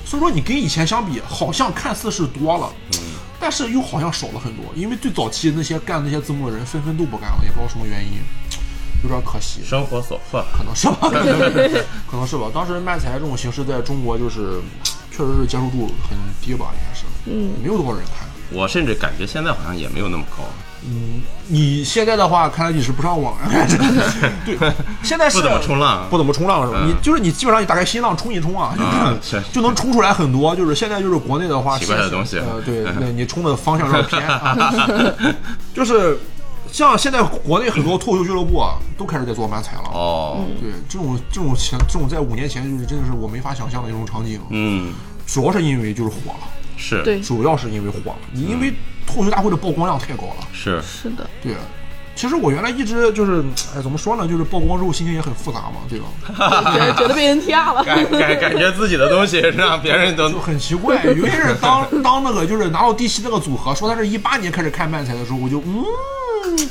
[0.03, 2.99] 所以说你跟以前相比，好像看似是多了，嗯。
[3.41, 8.19] 但是又好像少了很多，因为最早期那些干那些字幕的人纷纷都不干了，也不知道什么原因，
[9.01, 9.61] 有点可惜。
[9.63, 11.07] 生活所迫，可能是吧，
[12.05, 12.51] 可能是吧。
[12.53, 14.59] 当时漫才这种形式在中国就是，
[15.09, 18.27] 确实是接受度很低吧，应该是，嗯，没有多少人看。
[18.51, 20.43] 我甚至感觉现在好像也没有那么高，
[21.47, 23.49] 你现在的话，看来你是不上网啊，
[24.45, 24.57] 对，
[25.03, 26.79] 现在是不怎么冲浪不怎么冲浪是吧？
[26.83, 26.89] 嗯。
[26.89, 30.55] 你就是你基本上你打开新浪冲一冲啊，啊就是就能冲出来很多。
[30.55, 32.37] 就是现在就是国内的话，奇怪的东西。
[32.39, 34.57] 呃，对对，你冲的方向有点偏啊，
[35.73, 36.17] 就是。
[36.71, 39.89] 像现在国内很多脱口秀俱乐部啊，都开始在做漫才了。
[39.91, 44.93] 哦，对，这种这种前这种在五年前就是真的是我没法想象的一种场景，嗯，
[45.25, 48.71] 主要是因为就是火了，是，对，主要是因为火了，你因为
[49.09, 50.47] 脱口秀大会的曝光量太高了。
[50.53, 51.53] 是，是的，对，
[52.15, 53.43] 其实我原来一直就是，
[53.75, 56.05] 哎，怎么说呢，就是曝光之后心情也很复杂嘛，对吧？
[56.95, 57.83] 觉得被人压了。
[57.83, 65.83] 感感感觉自己的东西让别人都 很奇怪，尤其是当 当那个就是拿到第七那个组合说他是一八年开始看漫才的时候，我就嗯，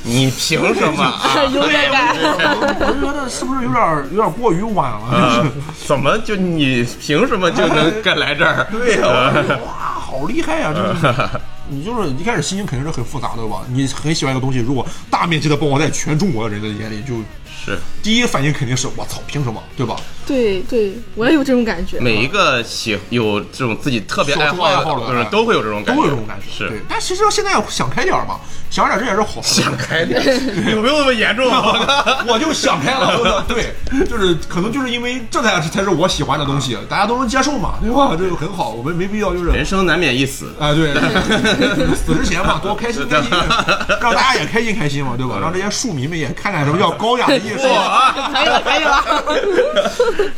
[0.03, 1.45] 你凭什么啊？
[1.53, 5.17] 优越感，我就觉得是不是有点有点过于晚了？
[5.17, 5.47] 啊
[5.87, 8.67] 怎么就你凭什么就能敢来这儿？
[8.71, 9.33] 对呀、
[9.65, 11.41] 哇，好厉害呀、真的是。
[11.71, 13.63] 你就是一开始心情肯定是很复杂的吧？
[13.71, 17.23] 你很喜欢一个东西，如果大面积的曝光在全中国的人的眼里，就
[17.65, 19.63] 是第一反应肯定是我操，凭什么？
[19.77, 19.97] 对吧？
[20.29, 21.99] 对对，我也有这种感觉。
[21.99, 26.45] 每一个喜有这种自己特别爱小众爱好的好的人都会有这种感觉，都有这种感觉。
[26.53, 28.39] 是对，但其实现在想开点儿嘛，
[28.71, 29.63] 想点儿这也是好事。
[29.63, 30.23] 想开点，
[30.71, 31.47] 有没有那么严重？
[32.29, 33.73] 我就想开了， 对，
[34.05, 38.15] 就是可能就是因为这才才是我喜欢的东西，大家都能接受嘛，对吧？
[38.19, 40.93] 这就很好，我们没必要就是人生难免一死，啊，对，
[41.97, 43.31] 死之前嘛，多开心开心，
[44.03, 45.39] 让大家也开心开心嘛，对吧？
[45.41, 49.05] 让这些庶民们也看看什么叫高雅的艺术，可以了，可以了。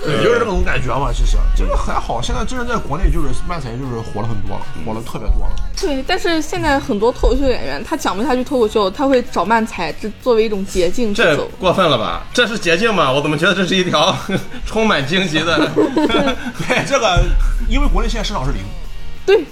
[0.04, 1.10] 对，就是这种感觉嘛。
[1.12, 5.50] 其实这个还好，现在真的在国内就是漫才就是火了很多了，火了特别多了。
[5.80, 11.36] 对，但是现在很多脱口秀演员，他讲不下去脱口秀，他会找漫才，这作为一种捷径这。
[11.58, 12.22] 过分了吧？
[12.32, 13.10] 这是捷径吗？
[13.10, 14.14] 我怎么觉得这是一条
[14.66, 15.56] 充满荆棘的？
[15.74, 17.24] 对，这个
[17.68, 18.60] 因为国内现在市场是零，
[19.24, 19.44] 对，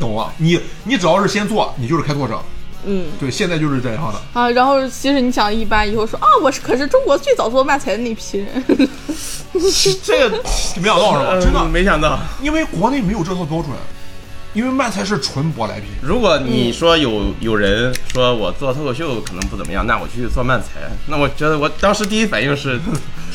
[0.00, 0.32] 懂了？
[0.38, 2.40] 你你只要是先做，你就是开拓者。
[2.86, 4.40] 嗯对，现在就是这样的。
[4.40, 8.48] 啊，然后其实你想一般以后说啊，我是可是中国最早做漫才的那批人，
[10.04, 10.42] 这个
[10.76, 11.40] 没想到是吧？
[11.40, 12.18] 真的呃，没想到。
[12.40, 13.70] 因为国内没有这套标准，
[14.56, 15.90] 因为漫才是纯舶来品。
[16.00, 22.80] 如果你说有有人说我做脱口秀可能不怎么样，那我去做漫才，那我觉得我当时第一反应是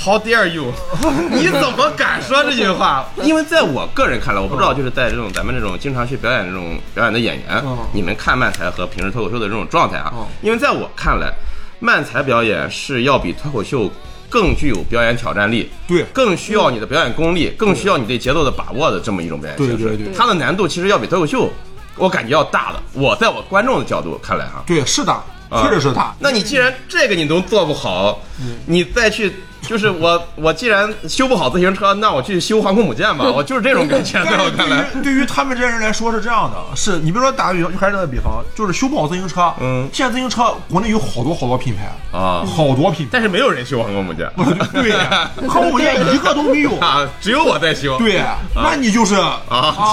[0.03, 0.73] ，How dare you？
[1.29, 3.07] 你怎么敢说这句话？
[3.21, 11.31] 因为在我个人看来，我不知道就是在这种咱们这种经常去表演这种表演的演员嗯，你们看漫才和平时脱口秀的这种状态啊嗯，因为在我看来，
[11.79, 13.87] 漫才表演是要比脱口秀
[14.31, 19.83] 更具有表演挑战力，对更需要你的表演功力，更需要你对节奏的把握的这么一种表演形式。
[19.83, 21.51] 对对对它的难度其实要比脱口秀，
[21.97, 22.81] 我感觉要大的。
[22.93, 25.11] 我在我观众的角度看来哈，对，是的，
[25.49, 26.15] 啊确实是大。
[26.17, 28.19] 那你既然这个你都做不好，
[28.65, 29.33] 你再去。
[29.67, 33.25] 就是我，我既然修不好自行车，那我去修航空母舰吧。
[33.31, 41.85] 我就是这种感觉，在我看来，对于对于他们这些人来说是这样的，是你比如说打个比方，还是那个比方，就是修不好自行车，嗯现在自行车国内有好多好多品牌
[42.17, 44.27] 啊好多品牌，但是没有人修航空母舰
[44.73, 44.91] 对，
[45.47, 46.71] 航空母舰一个都没有。
[46.79, 47.97] 啊，只有我在修。
[47.97, 48.21] 对，
[48.55, 49.41] 那你就是啊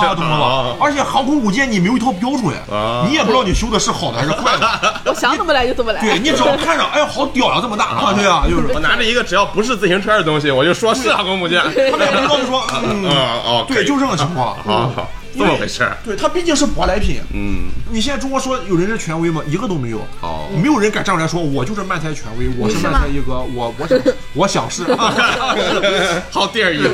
[0.01, 0.77] 这懂了啊吧？
[0.81, 4.95] 而且航空母舰你没有一套标准啊，你也不知道你修的是好的还是坏的。
[5.05, 6.01] 我想怎么来就怎么来。
[6.01, 11.61] 对你只要看着，哎，好屌呀，这么大啊，对啊，就是我拿着一个只要不是自行车的东西，我就说是航空母舰。
[11.63, 14.57] 他们也不知道就说，嗯，啊哦，对，就这种情况。
[14.63, 15.97] 好好，这么回事儿。
[16.05, 17.21] 对，它毕竟是舶来品。
[17.33, 19.43] 嗯，你现在中国说有人是权威吗？
[19.47, 19.99] 一个都没有。
[20.21, 23.99] 哦没有人敢站出来说我就是漫才权威，我是漫才一哥，我我想
[24.35, 24.85] 我想是。
[26.31, 26.89] 好 dare you！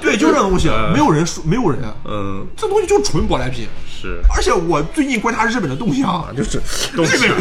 [0.00, 3.66] 对，就这东西，没有人说，没有人，嗯，这东西就是纯舶来品。
[4.00, 6.58] 是，而且我最近观察日本的动向，就是
[6.92, 7.38] 日本人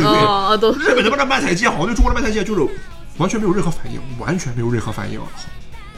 [0.80, 2.62] 日本的这漫才界好像对中国的漫才界就是
[3.18, 5.20] 完全没有任何反应，完全没有任何反应。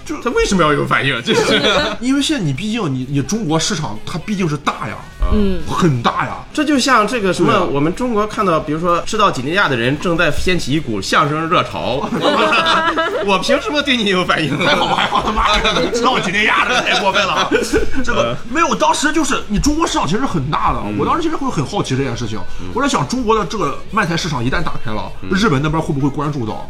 [0.06, 1.22] 就他为什么要有反应？
[1.22, 1.62] 就是，
[2.02, 4.96] 因为现在你毕竟你你中国市场它毕竟是大呀，
[5.32, 6.38] 嗯，很大呀。
[6.52, 12.10] 这就像这个什么，我们中国看到，比如说知道几内亚的人正在掀起一股相声热潮，
[13.28, 14.58] 我凭什么对你有反应？
[14.58, 17.48] 还好还好，他妈的能知道几内亚的太过分了。
[18.04, 22.40] 这个没有，当时就是你中国市场其实很大的，我当时其实会很好奇这件事情。
[22.74, 26.68] 我在想，中国的这个漫才市场一旦打开了，日本那边会不会关注到？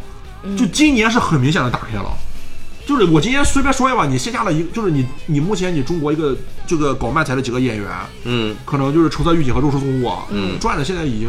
[0.56, 2.10] 就今年是很明显的打开了。
[2.86, 7.88] 就是我今天随便说一吧，你线下的一个，就是你你目前你中国一个这个搞漫才的几个演员，
[8.24, 11.28] 嗯可能就是橙色预警和肉食动物啊，嗯，赚的现在已经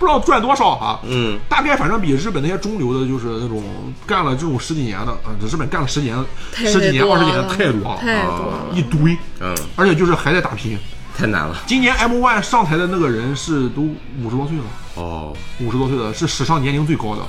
[0.00, 3.62] 不知道赚多少哈，嗯，大概反正比日本那些中流的，就是那种
[4.04, 8.76] 干了这种十几年的，啊，日本干了十几年、十几年、二十几年的太多了，太多啊了。
[8.76, 10.76] 一堆，嗯，而且就是还在打拼。
[11.16, 11.56] 太难了。
[11.66, 13.82] 今年 M One 上台的那个人是都
[14.22, 14.64] 五十多岁了，
[14.96, 17.22] 哦，五十多岁了，是史上年龄最高的。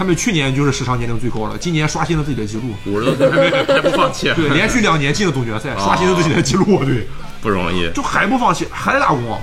[0.00, 7.06] 他们去年就是史上年龄最高了，今年刷新了自己的记录，五十多岁还没还不放弃，对，连续两年进了总决赛，刷新了自己的记录，对，
[7.42, 7.86] 不容易。
[7.92, 9.38] 就还不放弃，还在打工，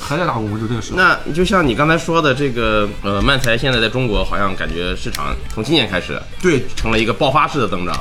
[0.00, 0.94] 还在打工，就真的是。
[0.94, 7.96] 那就像你刚才说的，这个呃，漫才现在在中国好像感觉市场从今年开始对成了一个爆发式的增长。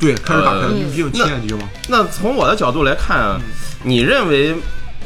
[0.00, 1.68] 对，开始打开了，呃毕竟七年级嘛。
[1.86, 3.40] 那从我的角度来看，
[3.84, 4.56] 你认为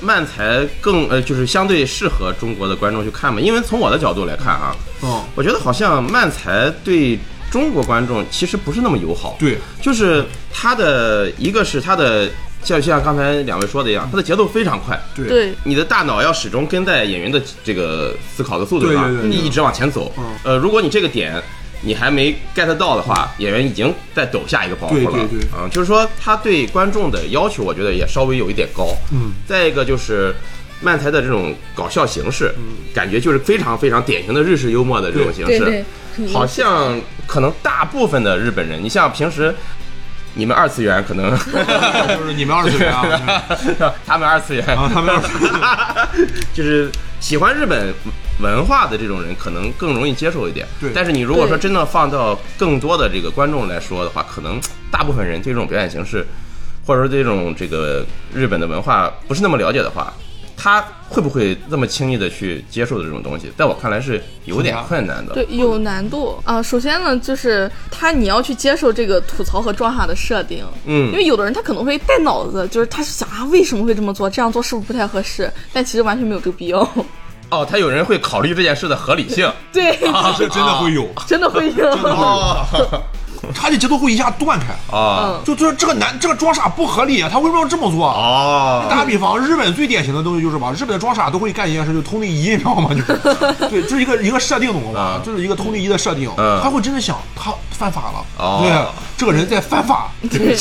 [0.03, 3.41] 漫才更呃，就是相对适合中国的观众去看嘛？
[3.41, 7.19] 因为从我的角度来看啊，嗯，我觉得好像漫才对
[7.51, 9.37] 中国观众其实不是那么友好。
[9.38, 12.29] 对，就是它的一个是它的，
[12.65, 15.01] 像像刚才两位说的一样，它的节奏非常快。
[15.15, 20.12] 对对你的大脑要始终跟在演员的这个思考的速度上，你一直往前走。
[20.19, 21.41] 嗯呃，如果你这个点
[21.83, 25.12] 你还没 get 到的话，演员已经在抖下一个包袱了。
[25.12, 28.97] 对对对啊、就是说他对观众的要求，我觉得也稍微有一点高。
[29.12, 30.35] 嗯，再一个就是。
[30.85, 35.61] 漫才的这种搞笑形式，嗯感觉就是非常非常典型的日式幽默的这种形式。
[35.61, 35.85] 对
[36.16, 39.55] 对好像可能大部分的日本人，你像平时
[40.35, 46.90] 你们二次元可能 就是你们二次元啊， 他们二次元啊他们二次元 就是
[47.21, 47.95] 喜欢日本
[48.40, 50.66] 文化的这种人，可能更容易接受一点。
[50.81, 56.27] 对但是你如果说真的放到更多的这个观众来说的话，可能大部分人对这种表演形式，
[56.87, 60.12] 或者说对这种这个日本的文化不是那么了解的话，
[60.57, 65.35] 他会不会那么轻易的去接受的这种东西，在我看来是有点困难的。
[65.35, 75.51] 对，有难度啊、首先呢，就是他你要去接受这个吐槽和装傻的设定，嗯因为有的人他可能会带脑子，就是他是想啊为什么会这么做，这样做是不是不太合适？
[75.73, 76.88] 但其实完全没有这个必要。
[77.53, 79.51] 哦，他有人会考虑这件事的合理性。
[79.73, 81.75] 对，啊这真的会有，真的会有。
[81.77, 82.11] 真的会
[82.79, 83.03] 有
[83.53, 84.67] 他的节奏会一下断开。
[84.93, 88.07] 哦嗯，就就是这个男这个装傻不合理啊，他为什么要这么做？
[88.07, 92.91] 啊，打个比方，日本最典型的东西就是吧，日本的装傻都会干一件事，就是偷内衣，你知道吗？
[92.95, 93.19] 就是，
[93.69, 95.21] 对，就是一个一个设定，懂了吗？
[95.25, 95.37] 就？
[95.37, 98.73] 是一个通内衣的设定，嗯他会真的想他犯法了，哦对，
[99.17, 100.57] 这个人在犯法，对，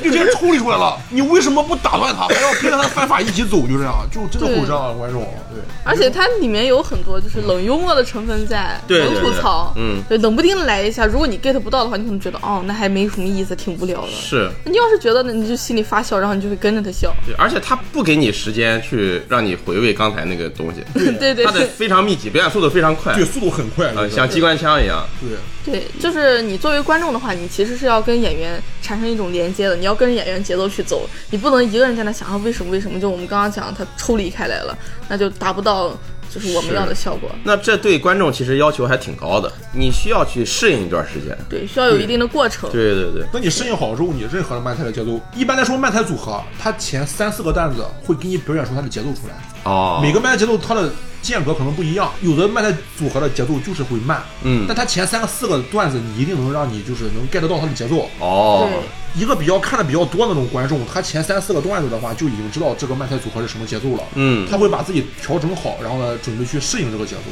[0.00, 0.98] 就直接抽离出来了。
[1.10, 3.66] 你为什么不打断他，还要跟着他犯法一起走？
[3.66, 5.60] 就这样，就真的会有这样的观众，对。
[5.84, 14.08] 而且它里面有很多就是冷幽默的成分在，冷对对对吐槽，嗯对，冷不丁的来一下，如果你 get 不到的话，你可能觉得哦，那还没什么意思，挺无聊的。
[14.08, 14.50] 是。
[14.64, 17.12] 你要是觉得呢，你就心里发笑，然后你就会跟着他笑。
[17.26, 25.04] 对，而且他不给你时间去让你回味刚才那个东西，对对对他的非常密集，表演速度非常快，对，速度很快，呃，像机关枪一样。
[25.20, 33.00] 对，对，就是你作为观众的话，你其实是要跟演员产生一种连接的，你要跟着演员节奏去走，你不能一个人在那想啊为什么为什么？
[33.00, 34.76] 就我们刚刚讲，他抽离开来了，
[35.08, 35.96] 那就达不到
[36.32, 37.30] 就是我们要的效果。
[37.44, 41.36] 那这对观众其实要求还挺高的，你需要去适应一段时间。
[41.48, 42.68] 对，需要有一定的过程。
[42.72, 49.34] 对对对，那你适应好之后，你任何的慢才的节奏，一般来说，慢台组合，它前三四个段子会给你表演出它的节奏出来。
[49.64, 50.90] 哦，每个慢才节奏它的
[51.22, 54.66] 间隔可能不一样，有的漫才组合的节奏就是会慢，嗯。
[54.66, 58.10] 但他前三个四个段子你一定能让你就是能 get 到他的节奏。
[58.18, 58.82] 哦，对，
[59.14, 67.22] 一个比较看的比较多的那种观众，他前三四个段子的话就已经知道这个漫才组合是什么节奏了，嗯他会把自己调整好，然后呢准备去适应这个节奏。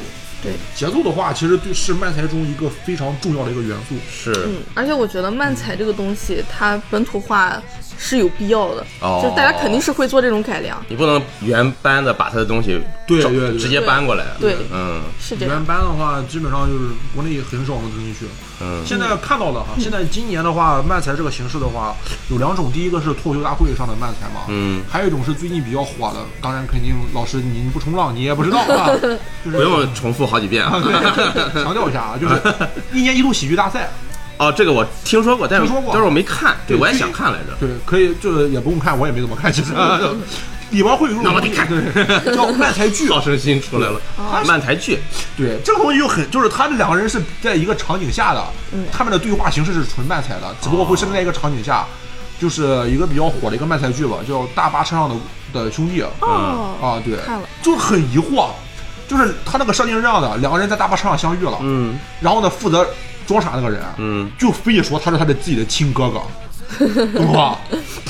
[0.42, 3.94] 对，节奏的话，其实对是漫才中一个非常重要的一个元素。
[4.10, 7.62] 是，嗯，而且我觉得漫才这个东西，它本土化
[7.98, 14.28] 是有必要的，哦就是大家肯定是会做这种改良，你不能原班的把他的东西对对对直接搬过来。
[14.40, 15.64] 对嗯是这样原。
[15.66, 18.24] 班的话，基本上就是国内很少能听进去。
[18.60, 21.94] 嗯，现在看到的哈，现在今年的话，漫才这个形式的话，
[22.28, 28.90] 有两种，第一个是脱口秀大会上的漫才嘛，嗯，还有一种是最近比较火的，当然肯定老师您不冲浪你也不知道啊，
[29.44, 30.80] 就是不用重复好几遍啊。
[30.82, 30.92] 对
[31.64, 32.40] 强调一下啊， 就是
[32.92, 33.88] 一年一度喜剧大赛，
[34.36, 37.56] 哦，这个我听说过，但是但是我没看，对我也想看来着。
[37.58, 39.72] 对，可以，就是也不用看，我也没怎么看，其实。
[40.70, 41.82] 里边会有一种那我得看对，
[42.34, 43.08] 叫漫才剧。
[43.10, 44.00] 好胜心出来了，
[44.46, 44.98] 漫才剧。
[45.36, 48.44] 对，这个东西就很，就是他们两个人是在一个场景下的，
[48.92, 51.86] 他们的对话形式是纯漫才的，只不过会生在一个场景下，
[52.40, 55.16] 就是一个比较火的一个漫才剧吧，叫《大巴车上的
[55.52, 57.18] 的兄弟》哦，啊，对，
[57.62, 58.48] 就很疑惑，
[59.08, 61.98] 就是他那个设定是这样的，两个人在大巴车上相遇了，嗯。
[62.20, 62.86] 然后呢，负责
[63.26, 66.20] 装傻那个人，嗯，就非得说他是他的自己的亲哥哥，
[66.78, 67.58] 懂吧？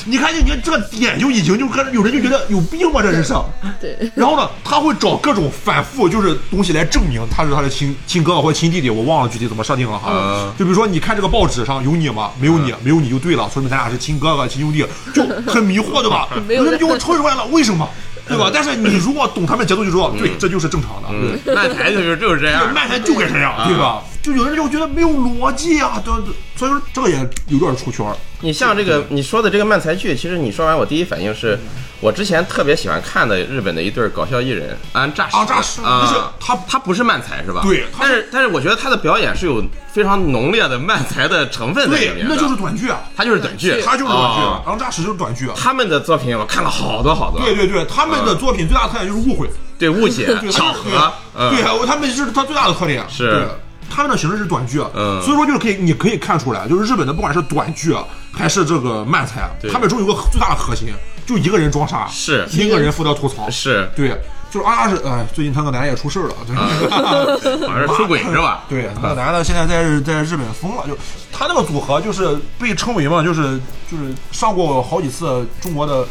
[0.06, 3.34] 你看，你看这个点就已经就跟有人就觉得有病吧，这人是。
[3.80, 10.10] 对，然后呢，他会找各种反复就是东西来证明他是他的亲亲哥哥或者亲弟弟，我忘了具体怎么设定了哈。
[10.12, 12.30] 嗯就比如说，你看这个报纸上有你吗？
[12.40, 16.28] 没有你，没有你就对了，说明咱俩是亲哥哥、亲兄弟，就很迷惑，对吧？
[16.46, 17.88] 没有人就抽出来了，为什么？
[18.28, 18.48] 对吧？
[18.52, 21.08] 但是你如果懂他们节奏，就知道，对，这就是正常的。
[21.10, 22.72] 嗯，漫台就是就是这，样。
[22.72, 24.02] 漫才就该这样，对吧？
[24.22, 27.16] 就有人就觉得没有逻辑啊，对对，所以说这个也
[27.48, 28.06] 有点出圈。
[28.42, 31.58] 你像这个你说的这个漫才剧，其实你说完，我第一反应是，
[32.00, 37.60] 我之前特别喜欢看的日本的一对搞笑艺人安扎安扎实啊，就是他他不是漫才是吧？
[37.62, 39.62] 对但是但是我觉得他的表演是有
[39.92, 45.46] 非常浓烈的漫才的成分在里面，那就是短剧啊，他就是短剧，他就是短剧哦，昂扎实就是短剧。
[45.46, 49.46] 啊他们的作品我看了好多好多，对对对，他们的作品最大的特点就是误会，
[49.78, 53.04] 对误解 对巧合，嗯对，啊他们是他最大的特点。
[53.10, 53.46] 是对
[53.90, 57.94] 他们的形式是短剧，嗯所以说就是可以，你可以看出来，就是日本的不管是短剧
[58.32, 60.88] 还是这个漫才，对他们中有个最大的核心，
[61.26, 64.16] 就一个人装傻，是一个人负责吐槽，是，对，
[64.50, 66.56] 就是啊是，哎，最近他那个男的也出事了，对。
[67.66, 68.64] 好像是出轨是吧？
[68.68, 70.96] 对，那个男的现在在日在日本疯了，就
[71.32, 73.58] 他那个组合就是被称为嘛，就是
[73.90, 76.06] 就是上过好几次中国的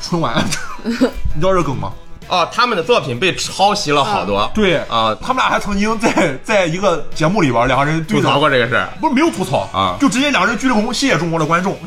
[0.00, 0.44] 春晚，
[0.84, 1.92] 你知道这梗吗？
[2.28, 4.50] 哦，他们的作品被抄袭了好多。
[4.54, 8.88] 对啊他们俩还曾经在在一个节目里边，两个人对吐槽过这个事儿。
[9.00, 11.76] 不是没有吐槽啊就直接两个人鞠了躬，谢谢中国的观众，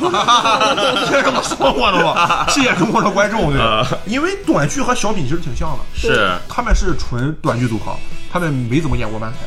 [1.09, 2.45] 这这么说过的吗？
[2.49, 7.95] 谢谢中国的观众，对啊，因为短剧和小品其实挺像的，是他们是纯短剧组合，
[8.31, 9.37] 他们没怎么演过漫才，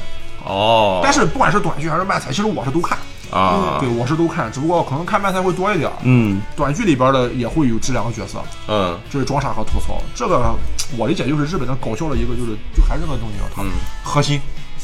[0.48, 2.96] 哦，但是不管是短剧还是漫才，其实我是都看，
[3.34, 6.40] 啊，对我是都看，只不过可能看漫才会多一点，嗯。
[6.54, 8.98] 短剧里边的也会有这两个角色，嗯。
[9.10, 10.54] 就是装傻和吐槽，这个
[10.96, 13.70] 我理解就是日本的搞笑的一个，就是就还是那个东西啊，它嗯。
[14.04, 14.40] 核心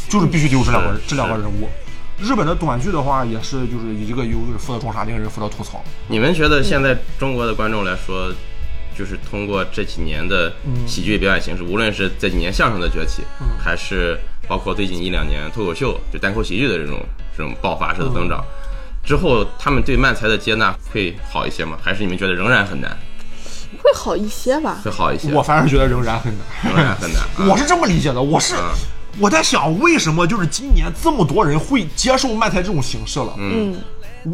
[0.08, 1.68] 就是必须得有这两个这两个人物。
[2.18, 5.82] 日本的短剧的话，也是就是一个有人负责装傻，另一个人负责吐槽。
[6.08, 8.30] 你们觉得现在中国的观众来说，
[8.98, 10.52] 就是通过这几年的
[10.86, 13.22] 喜剧表演形式，无论是这几年相声的崛起，
[13.58, 16.98] 还是包括最近一两年脱口秀就单口喜剧的这种
[17.40, 18.44] 这种爆发式的增长，
[19.02, 21.78] 之后他们对漫才的接纳会好一些吗？
[21.82, 22.94] 还是你们觉得仍然很难？
[23.82, 24.78] 会好一些吧。
[24.84, 25.32] 会好一些？
[25.32, 26.74] 我反而觉得仍然很难。
[26.74, 27.22] 仍然很难。
[27.38, 28.60] 啊我是这么理解的，我是嗯
[29.18, 33.34] 我在想，为什么就是今年这么多人会接受漫才这种形式了？
[33.38, 33.76] 嗯，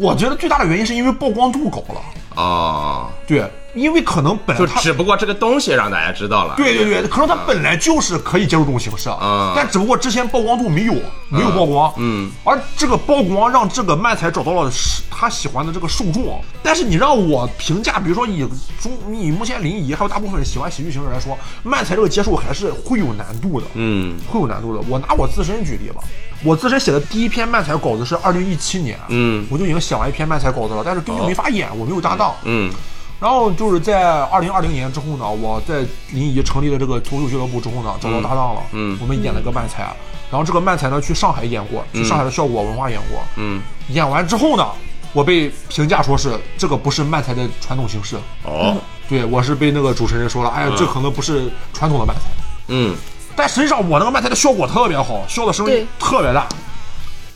[0.01, 2.01] 我觉得最大的原因是因为曝光度高了。
[2.35, 6.55] 哦，对，因为可能本来就只不过这个东西让大家知道了。
[6.57, 10.93] 对对对，可能它本来就是可以接受这种形式，啊但只不过之前曝光度没有，
[11.29, 16.41] 没有曝光，嗯，而这个曝光让这个漫才找到了是他喜欢的这个受众。
[16.63, 18.47] 但是你让我评价，比如说以
[18.81, 24.17] 中以目前临沂还有大部分人喜欢喜剧形式来说，漫才这个接受还是会有难度的，嗯。
[24.27, 24.83] 会有难度的。
[24.89, 26.01] 我拿我自身举例吧，
[26.43, 29.45] 我自身写的第一篇漫才稿子是二零一七年，嗯。
[29.49, 32.71] 我就已经写完一篇漫才稿子了，但是根本没法演，我没有搭档，嗯
[33.19, 35.79] 然后就是在二零二零年之后呢，我在
[36.11, 39.83] 临沂成立了这个脱口秀俱乐部之后呢，找到搭档了，嗯我们演了个漫才，
[40.29, 44.67] 然后这个漫才呢去上海演过，去上海的效果文化演过，嗯，演完之后呢，
[45.13, 48.77] 我被评价说是这个不是漫才的传统形式，哦，
[49.09, 52.21] 对我是被那个主持人说了，哎呀，这可能不是传统的漫才，
[52.67, 52.95] 嗯。
[53.39, 56.47] 但实际上我那个漫才的效果特别好，笑的声音特别大。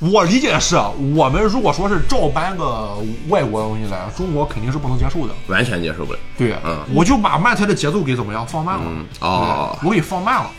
[0.02, 0.76] 我理解的是，
[1.16, 2.98] 我们如果说是照搬个
[3.30, 5.34] 外国的东西来，中国肯定是不能接受的。
[5.48, 6.20] 完全接受不了。
[6.36, 10.50] 对，嗯我就把慢才的节奏给怎么样放慢了，嗯哦我给放慢了，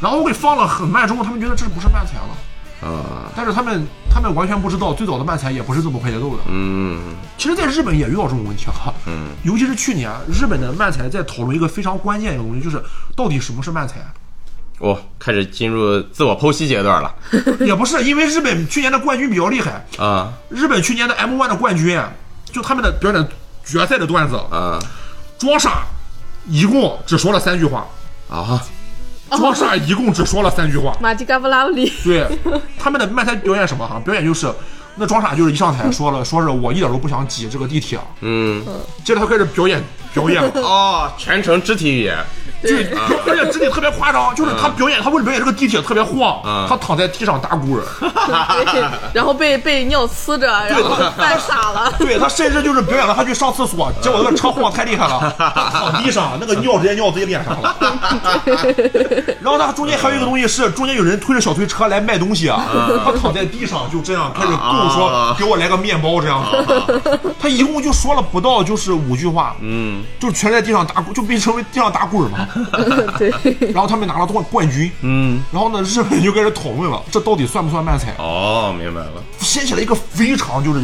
[0.00, 6.42] 然后我给放了很慢之后，他们觉得这不是慢才了，啊，但是他们他们完全不知道最早的漫才也不是这么快节奏的。
[6.46, 7.00] 嗯
[7.36, 12.80] 其实，在日本也遇到这种问题哈，嗯，尤其是去年，日本的漫才在讨论一个非常关键的东西，就是
[13.16, 13.96] 到底什么是漫才。
[14.78, 17.14] 我开始进入自我剖析阶段了。
[17.64, 20.32] 也不是，因为日本去年的冠军比较厉害，啊。
[20.48, 22.00] 日本去年的 M1 的冠军，
[22.52, 23.28] 就他们的表演
[23.64, 24.78] 决赛的段子，啊。
[25.38, 25.84] 装傻，
[26.48, 27.86] 一共只说了三句话，
[28.30, 28.62] 啊！
[29.30, 30.96] 装傻一共只说了三句话。
[31.00, 32.26] 马吉嘎布拉布里， 对，
[32.78, 34.00] 他们的漫才表演什么哈？
[34.04, 34.50] 表演就是
[34.94, 38.64] 那装傻就是一上台说了，说是我一点都不想挤这个地铁，嗯。
[39.04, 39.82] 接着他开始表演
[40.14, 42.16] 表演了， 哦，全程肢体语言。
[42.62, 42.70] 就，
[43.26, 47.78] 而且肢体特别夸张，就是他表演他为了表演这个地铁特别晃嗯，他躺在地上打滚
[49.12, 51.92] 然后被被尿呲着，然后犯傻了。
[52.00, 57.76] 对他甚至就是表演了他去上厕所，结果那个车晃太厉害了，他躺地上那个尿直接尿自己脸上了。
[59.42, 62.64] 然后他中间还有一个东西是，中间有人推着小推车来卖东西啊，
[63.04, 66.42] 他躺在地上就这样开始供说给我来个面包这样。
[66.42, 67.20] 子。
[67.38, 72.48] 他一共就说了不到就是五句话，嗯就全在地上打滚，就被称为地上打滚嘛。
[73.18, 73.32] 对，
[73.72, 78.14] 然后他们拿了冠冠军，嗯然后呢，日本人就开始讨论了，这到底算不算漫才？
[78.18, 79.12] 哦，明白了。
[79.38, 80.80] 掀起了一个非常就是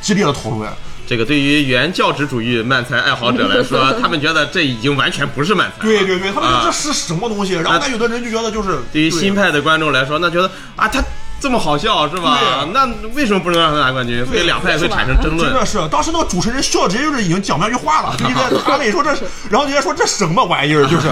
[0.00, 0.70] 激烈的讨论。
[1.06, 5.82] 这个对于原教旨主义漫才爱好者来说， 他们觉得这已经完全不是漫才。
[5.82, 7.52] 对对对，他们这是什么东西？
[7.54, 11.04] 然后但有的人就觉得就是对于新派的观众来说，那觉得啊，他
[11.40, 12.72] 这么好笑是吧对？
[12.72, 14.24] 那为什么不能让他拿冠军？
[14.24, 15.50] 所以两派会产生争论。
[15.50, 21.08] 真的是，当时那个主持人笑，直接就是已经讲不下去话了， 就一直在安慰说这是，然后人家说这什么玩意儿，就是，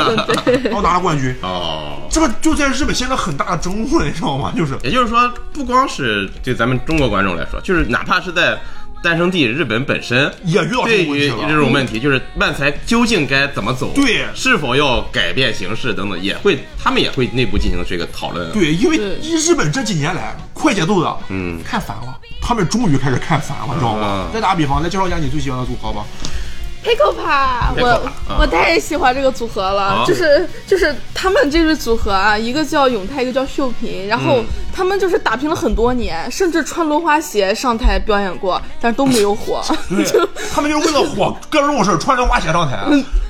[0.64, 4.52] 然后拿了冠军，哦，这个就在日本现在很大的争论，你知道吗？
[4.56, 8.58] 就是也就是说，不光是对咱们中国观众来说，就是哪怕是在
[9.02, 11.48] 诞生地日本本身，也遇到对于这个问题了。
[11.48, 18.50] 这种问题，就是漫才究竟该怎么走，对是否要改变形式等等，也会他们也会内部进行这个讨论。
[18.52, 24.32] 对，因为日本这几年来快节奏的，嗯看烦了，他们终于开始看烦了，你知道吗嗯？
[24.32, 26.04] 再打个比方，来介绍一下你最喜欢的组合吧。
[26.82, 30.04] 黑可怕，黑可我我太喜欢这个组合了，啊。
[30.06, 34.44] 就是就是他们这对组合啊，一个叫永泰，一个叫秀萍，然后嗯。
[34.74, 39.62] 他们就是打拼了很多年，甚至穿轮滑鞋上台表演过，但是都没有火。
[39.90, 42.80] 对， 他们就是为了火，干这种事儿，穿轮滑鞋上台，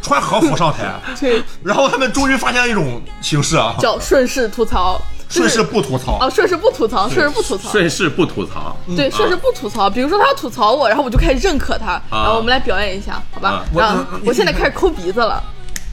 [0.00, 8.76] 穿和服上台， 对，然后他们终于发现了一种形式啊，叫顺势吐槽，就是顺势不吐槽哦，，顺势不吐槽，顺势不吐槽，顺势不吐槽。
[8.96, 9.88] 对，顺势不吐槽。
[9.88, 13.64] 比如说他要吐槽我，然后我就开始认可他，然后我们来表演一下，好吧啊？
[13.74, 15.42] 然后我我现在开始抠鼻子了。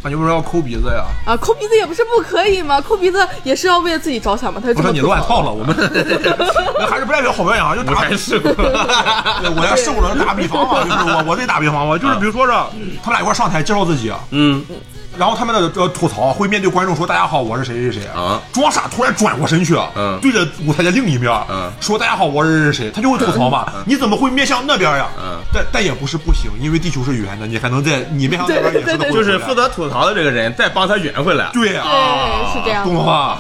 [0.01, 1.03] 啊，你为什么要抠鼻子呀？
[1.25, 2.79] 啊，抠鼻子也不是不可以吗？
[2.79, 4.61] 抠鼻子也是要为了自己着想嘛。
[4.63, 5.75] 他就不是你乱套了，我们
[6.89, 12.53] 还是不代表好表演啊，就舞打台事故，对我要试过了，打比方嘛，就是我我得打比方嘛，就是比如说是
[13.03, 14.63] 他们俩一块上台介绍自己，嗯，
[15.19, 18.09] 然后他们的呃吐槽会面对观众说大家好，我是谁谁谁。
[18.15, 18.41] 啊。
[18.53, 20.17] 装傻突然转过身去，嗯。
[20.21, 21.69] 对着舞台的另一面，嗯。
[21.81, 22.85] 说大家好，我是谁谁。
[22.85, 25.07] 谁，他就会吐槽嘛，你怎么会面向那边呀？
[25.21, 25.37] 嗯。
[25.53, 29.25] 但但也不是不行，因为地球是圆的，你还能在你面向那边也是能对对对回回来。
[29.25, 31.49] 就是负责吐槽的这个人再帮他圆回来。
[31.51, 32.85] 对呀、对，是这样。
[32.85, 33.39] 懂了吧？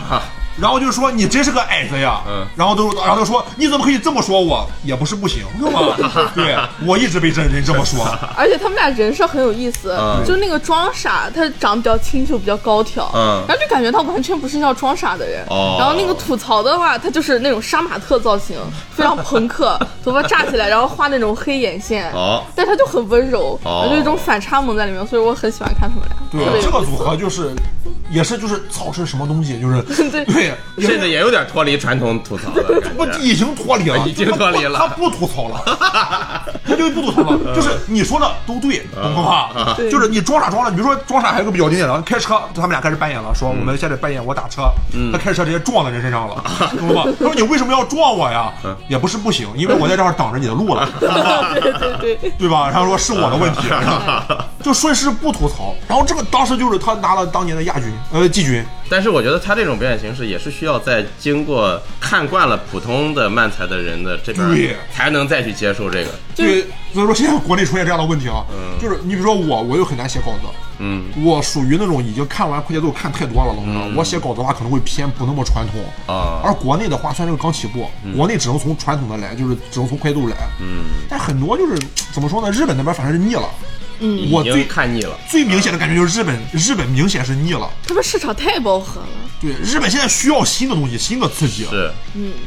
[0.61, 2.45] 然后就说你真是个矮子呀，嗯。
[2.55, 4.67] 然后都然后他说你怎么可以这么说我？
[4.83, 6.31] 也不是不行，对吧？
[6.35, 6.55] 对
[6.85, 8.05] 我一直被真人这么说，
[8.35, 10.23] 而且他们俩人设很有意思，嗯。
[10.25, 13.43] 就那个装傻，他长得比较清秀，比较高挑，嗯。
[13.47, 15.43] 然后就感觉他完全不是要装傻的人。
[15.49, 15.75] 哦。
[15.79, 18.57] 然后那个吐槽的话，他就是那种杀马特造型，
[18.95, 22.43] 非常朋克，头发炸起来，然后画那种黑眼线，哦。
[22.55, 23.85] 但他就很温柔，哦。
[23.89, 26.17] 就有一种反差萌在里面，所以我很喜欢看他们俩。
[26.31, 27.51] 对这个组合就是
[28.09, 29.81] 也是就是操是什么东西，就是
[30.11, 30.25] 对。
[30.25, 33.05] 对，也甚至也有点脱离传统吐槽了， 这不。
[33.19, 34.79] 已经脱离了，已经脱离了。
[34.79, 35.61] 他不吐槽了，
[36.65, 39.75] 他就不吐槽了，就是你说的都对，懂了吧？
[39.91, 44.63] 就是你装傻装了，比如说装傻还有个比较经典的，开车他们俩开始扮演了，说我们现在扮演我打车，
[45.11, 46.43] 他开车直接撞在人身上了，
[46.77, 47.11] 懂了吧？
[47.19, 48.51] 他说你为什么要撞我呀？
[48.87, 50.87] 也不是不行，因为我在这儿挡着你的路了，
[52.37, 52.69] 对吧？
[52.69, 53.67] 然后说是我的问题，
[54.63, 55.75] 就顺势不吐槽。
[55.87, 58.63] 然后这个当时就是他拿了当年的亚军，呃，季军。
[58.91, 66.09] 但是我觉得他这种表演形式也是需要在经过看惯了普通的漫才的人的这边才能再去接受这个。
[66.35, 68.43] 对，所以说现在国内出现这样的问题啊，
[68.81, 70.47] 就是你比如说我，我又很难写稿子，
[70.79, 73.53] 嗯我属于那种已经看完快节奏看太多了？
[73.95, 81.77] 我写稿子的话可能会偏不那么传统啊而国内的话，虽然这个刚起步，国内只能从传统的来，就是只能从快节奏来，嗯，但很多就是
[82.11, 82.49] 怎么说呢？
[82.49, 83.47] 日本那边反正是腻了，
[83.99, 85.17] 嗯，我最看腻了。
[85.29, 87.69] 最明显的感觉就是日本，日本明显是腻了。
[87.85, 89.07] 他们市场太饱和了。
[89.41, 91.65] 对，日本现在需要新的东西，新的刺激。
[91.65, 91.91] 是，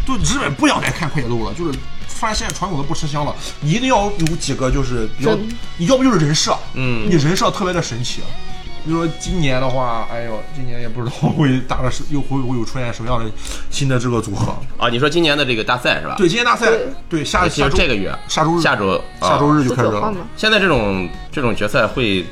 [0.07, 3.35] 就日本不想再看快节奏了，就是发现现在传统的不吃香了。
[3.61, 5.37] 你一定要有几个就是比较，
[5.77, 8.21] 你要不就是人设，嗯你人设特别的神奇。
[8.21, 8.52] 比
[8.91, 13.31] 如说今年的话，哎呦，今年也不知道会打个什，又会会有出现什么样的
[13.71, 14.53] 新的这个组合。
[14.77, 16.17] 啊，你说今年的这个大赛是吧？
[16.19, 16.67] 对，今年大赛，
[17.09, 22.25] 对下下周这个月下周日下周下周日就开始了现在这种这种决赛会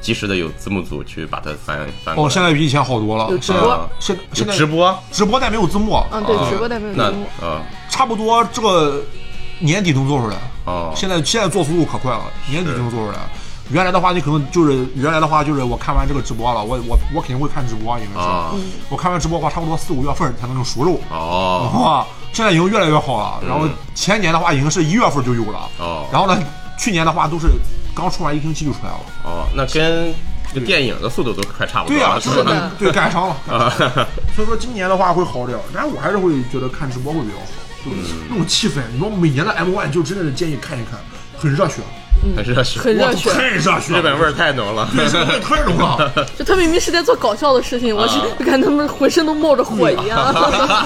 [0.00, 3.28] 及时的有字幕组去把它翻翻哦，现在比以前好多了。
[3.30, 7.26] 有直现在播现现在直播，直播但没有字幕，嗯，对哦，直播但没有字幕。
[7.40, 9.00] 啊差不多这个
[9.60, 10.36] 年底能做出来。
[10.64, 13.18] 哦，现在现在做速度可快了，年底就能做出来。
[13.70, 18.52] 原来的话，你可能就是原来的话，就是我看完这个直播了，我我我肯定会看直播，因为是、啊
[18.90, 21.00] 我看完直播的话，差不多四五月份才能有熟肉。
[21.10, 23.42] 哦哇，现在已经越来越好了。
[23.46, 25.68] 然后前年的话，已经是一月份就有了。
[25.78, 26.38] 哦然后呢，
[26.78, 27.48] 去年的话都是
[27.94, 29.00] 刚出完一星期就出来了。
[29.24, 30.12] 哦，那跟
[30.52, 32.44] 这个电影的速度都快差不多对呀、了，就是？
[32.78, 33.36] 对赶上了。
[33.48, 33.72] 啊，
[34.36, 37.44] 所以说今年的话会好点，但是我还是会觉得看直播会比较好，
[37.84, 38.82] 就是那种气氛。
[38.92, 41.00] 你说每年的 M One 就真的是建议看一看，
[41.38, 41.80] 很热血，
[42.36, 44.88] 很热血，哇很热血太热血，日本味儿太浓了。
[44.94, 46.12] 对，日本味太浓了。
[46.38, 50.32] 就他明明是在做搞笑的事情，我就就感觉他们浑身都冒着火一样。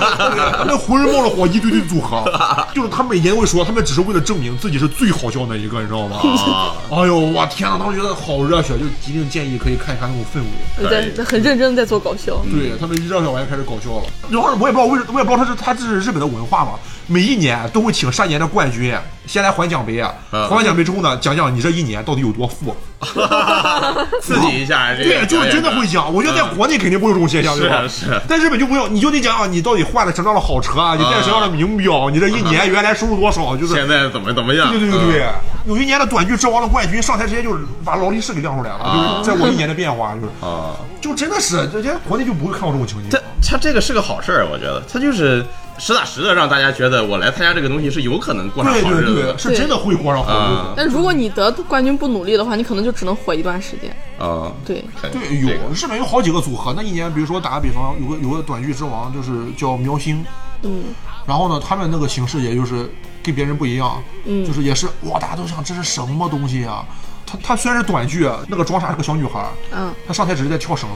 [0.67, 2.25] 那浑身冒着火，一堆堆组合，
[2.75, 6.19] 就是他每年会说，他们只是为了证明自己是最好笑的一个，你知道吗？
[6.19, 10.91] 啊，哎呦，我天呐，当时觉得好热血，就一定建议可以看一看那种氛围。
[10.91, 12.43] 在在很认真的在做搞笑。
[12.51, 16.73] 对他们一热血完就开始搞笑了，然后我也不知道为什么，我也不知道他是他这是日本的文化嘛，
[17.07, 18.95] 每一年都会请上年的冠军
[19.29, 22.75] 先来还奖杯，啊还完奖杯之后呢，讲讲你这一年到底有多富。
[24.21, 26.13] 刺激一下对，就是真的会讲。
[26.13, 27.85] 我觉得在国内肯定不会有这种现象，是对吧？
[27.87, 34.71] 是在日本就不用，你就得讲讲你到底换了什么样的好车啊，你戴什么样的名表，你这一年 原来收入多少，就是现在怎么怎么样？
[34.71, 35.27] 对对对对对，
[35.67, 40.75] 有一年的短剧之王的冠军上台直接就是把劳力士给亮出来了，就是在我一年的变化，就是啊。
[41.01, 43.19] 就真的是，这些国内就不会看到这种情景他。
[43.53, 45.47] 他这个是个好事儿，我觉得他就是
[45.79, 50.75] 实打实的让大家觉得我来参加这个东西是有可能过上对对对，好日子的是真的会过上好日啊子。
[50.77, 53.91] 但如果你得冠军不努力的话，你可能就只能火一段时间。
[54.19, 54.53] 啊。
[54.65, 60.25] 对，对，有日本有好几个组合，那一年比如说打个比方，有个有个短剧之王就是叫喵星，
[60.63, 60.85] 嗯，
[61.27, 62.91] 然后呢，他们那个形式也就是
[63.23, 66.85] 跟别人不一样，嗯就是也是哇，大家都想这是什么东西啊？
[67.25, 70.89] 他他虽然是短剧，那个装傻是个小女孩，嗯，她上台只是在跳绳，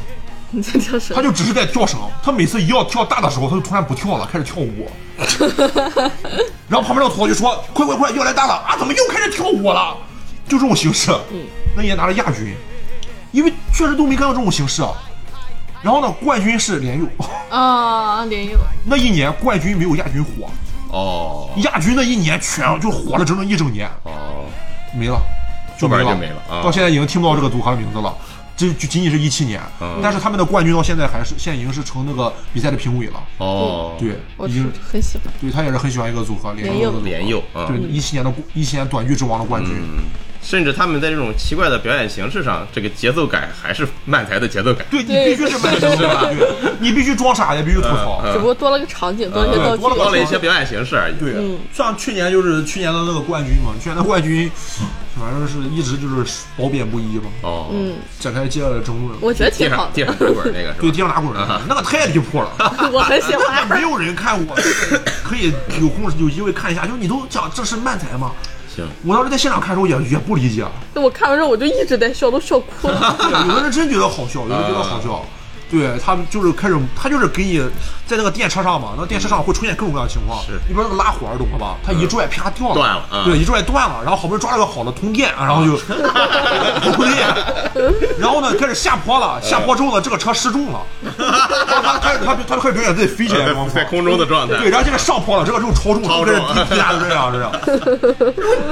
[0.52, 1.98] 你在跳绳她，就只是在跳绳。
[2.22, 4.88] 他每次一要跳大的时候，他就突然不跳了，开始跳舞。
[6.68, 8.76] 然后旁边那个同学就说：“快快快，要来大了啊！
[8.78, 9.96] 怎么又开始跳舞了？”
[10.48, 11.40] 就这种形式，嗯，
[11.76, 12.54] 那也拿了亚军，
[13.32, 14.82] 因为确实都没看到这种形式。
[14.82, 14.92] 啊。
[15.82, 17.06] 然后呢，冠军是连佑，
[17.50, 20.48] 啊，连佑， 那一年冠军没有亚军火，
[20.90, 24.44] 哦亚军那一年全就火了整整一整年，哦，
[24.94, 25.20] 没了，
[25.76, 26.16] 就没了，
[26.62, 28.14] 到现在已经听不到这个组合的名字了。
[28.56, 33.20] 这就仅仅是一七年，嗯但是他们的冠军到现在还是现在已经是成那个比赛的评委了。
[33.38, 35.32] 哦，对，我已经很喜欢。
[35.40, 39.74] 对他也是很喜欢一个组合，连连佑连佑啊，对一七年的一七年短剧之王的冠军。
[40.42, 44.84] 甚至他们在这种奇怪的表演形式上，这个节奏感还是漫才的节奏感。
[44.90, 46.24] 对你必须是卖身是吧？
[46.30, 48.20] 对，你必须装傻，也必须吐槽。
[48.24, 49.82] 嗯只不过多了个场景，多了一些道具。
[49.82, 51.14] 多了一些表演形式而已。
[51.18, 54.50] 对嗯，像去年就是去年的那个冠军嘛，去年的冠军，
[55.18, 59.16] 反正是一直就是褒贬不一嘛，哦，嗯，展开激烈的争论。
[59.20, 60.76] 我觉得挺好地上打滚那个是吧？
[60.80, 62.50] 对，地上打滚儿那个太离谱了。
[62.92, 63.68] 我很喜欢。
[63.68, 64.56] 没有人看过，
[65.22, 66.86] 可以有空有机会看一下。
[66.86, 68.32] 就你都讲这是漫才吗？
[68.74, 70.64] 行，我当时在现场看的时候也也不理解，
[70.94, 73.16] 我看完之后我就一直在笑，都笑哭了。
[73.20, 75.24] 对有的人真觉得好笑，有的人觉得好笑。
[75.72, 77.58] 对他们就是开始，他就是给你
[78.06, 80.44] 在那个电车上嘛，那个电车上会出现各种各样的情况。
[80.44, 80.52] 是。
[80.68, 81.76] 你比如说那个拉环，懂了吧？
[81.82, 83.24] 他一拽啪掉了，断了嗯。
[83.24, 85.78] 对，一拽断了，然后好不容易抓了个好的通电，然后就
[86.92, 87.26] 通电，
[88.18, 90.80] 然后呢开始下坡了，下坡之后呢这个车失重了，
[91.16, 94.58] 他开始他他就开始表演自己飞起来的状况在空中的状态。
[94.58, 97.50] 对，然后现在上坡了，这个就超重了，超重开始滴滴答的这样这样，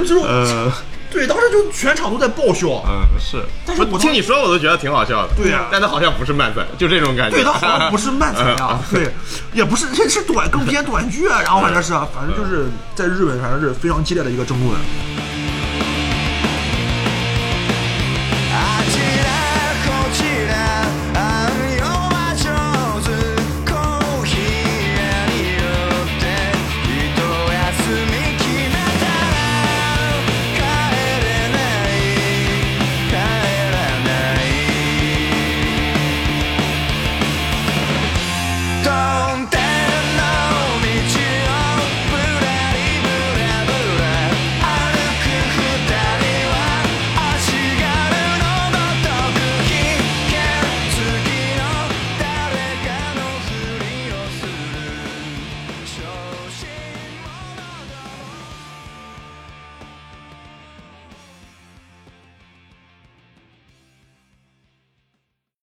[0.05, 0.71] 这种 呃
[1.11, 2.83] 对，当时就全场都在爆笑。
[2.87, 5.33] 嗯是，但是我我听你说我都觉得挺好笑的。
[5.35, 7.35] 对呀但他好像不是漫才，就这种感觉。
[7.35, 9.11] 对他好像不是漫才啊， 对，
[9.53, 14.79] 也不是，这是短更偏短剧啊，然后反正是，反正就是在日本，反正是非常激烈的一个争论。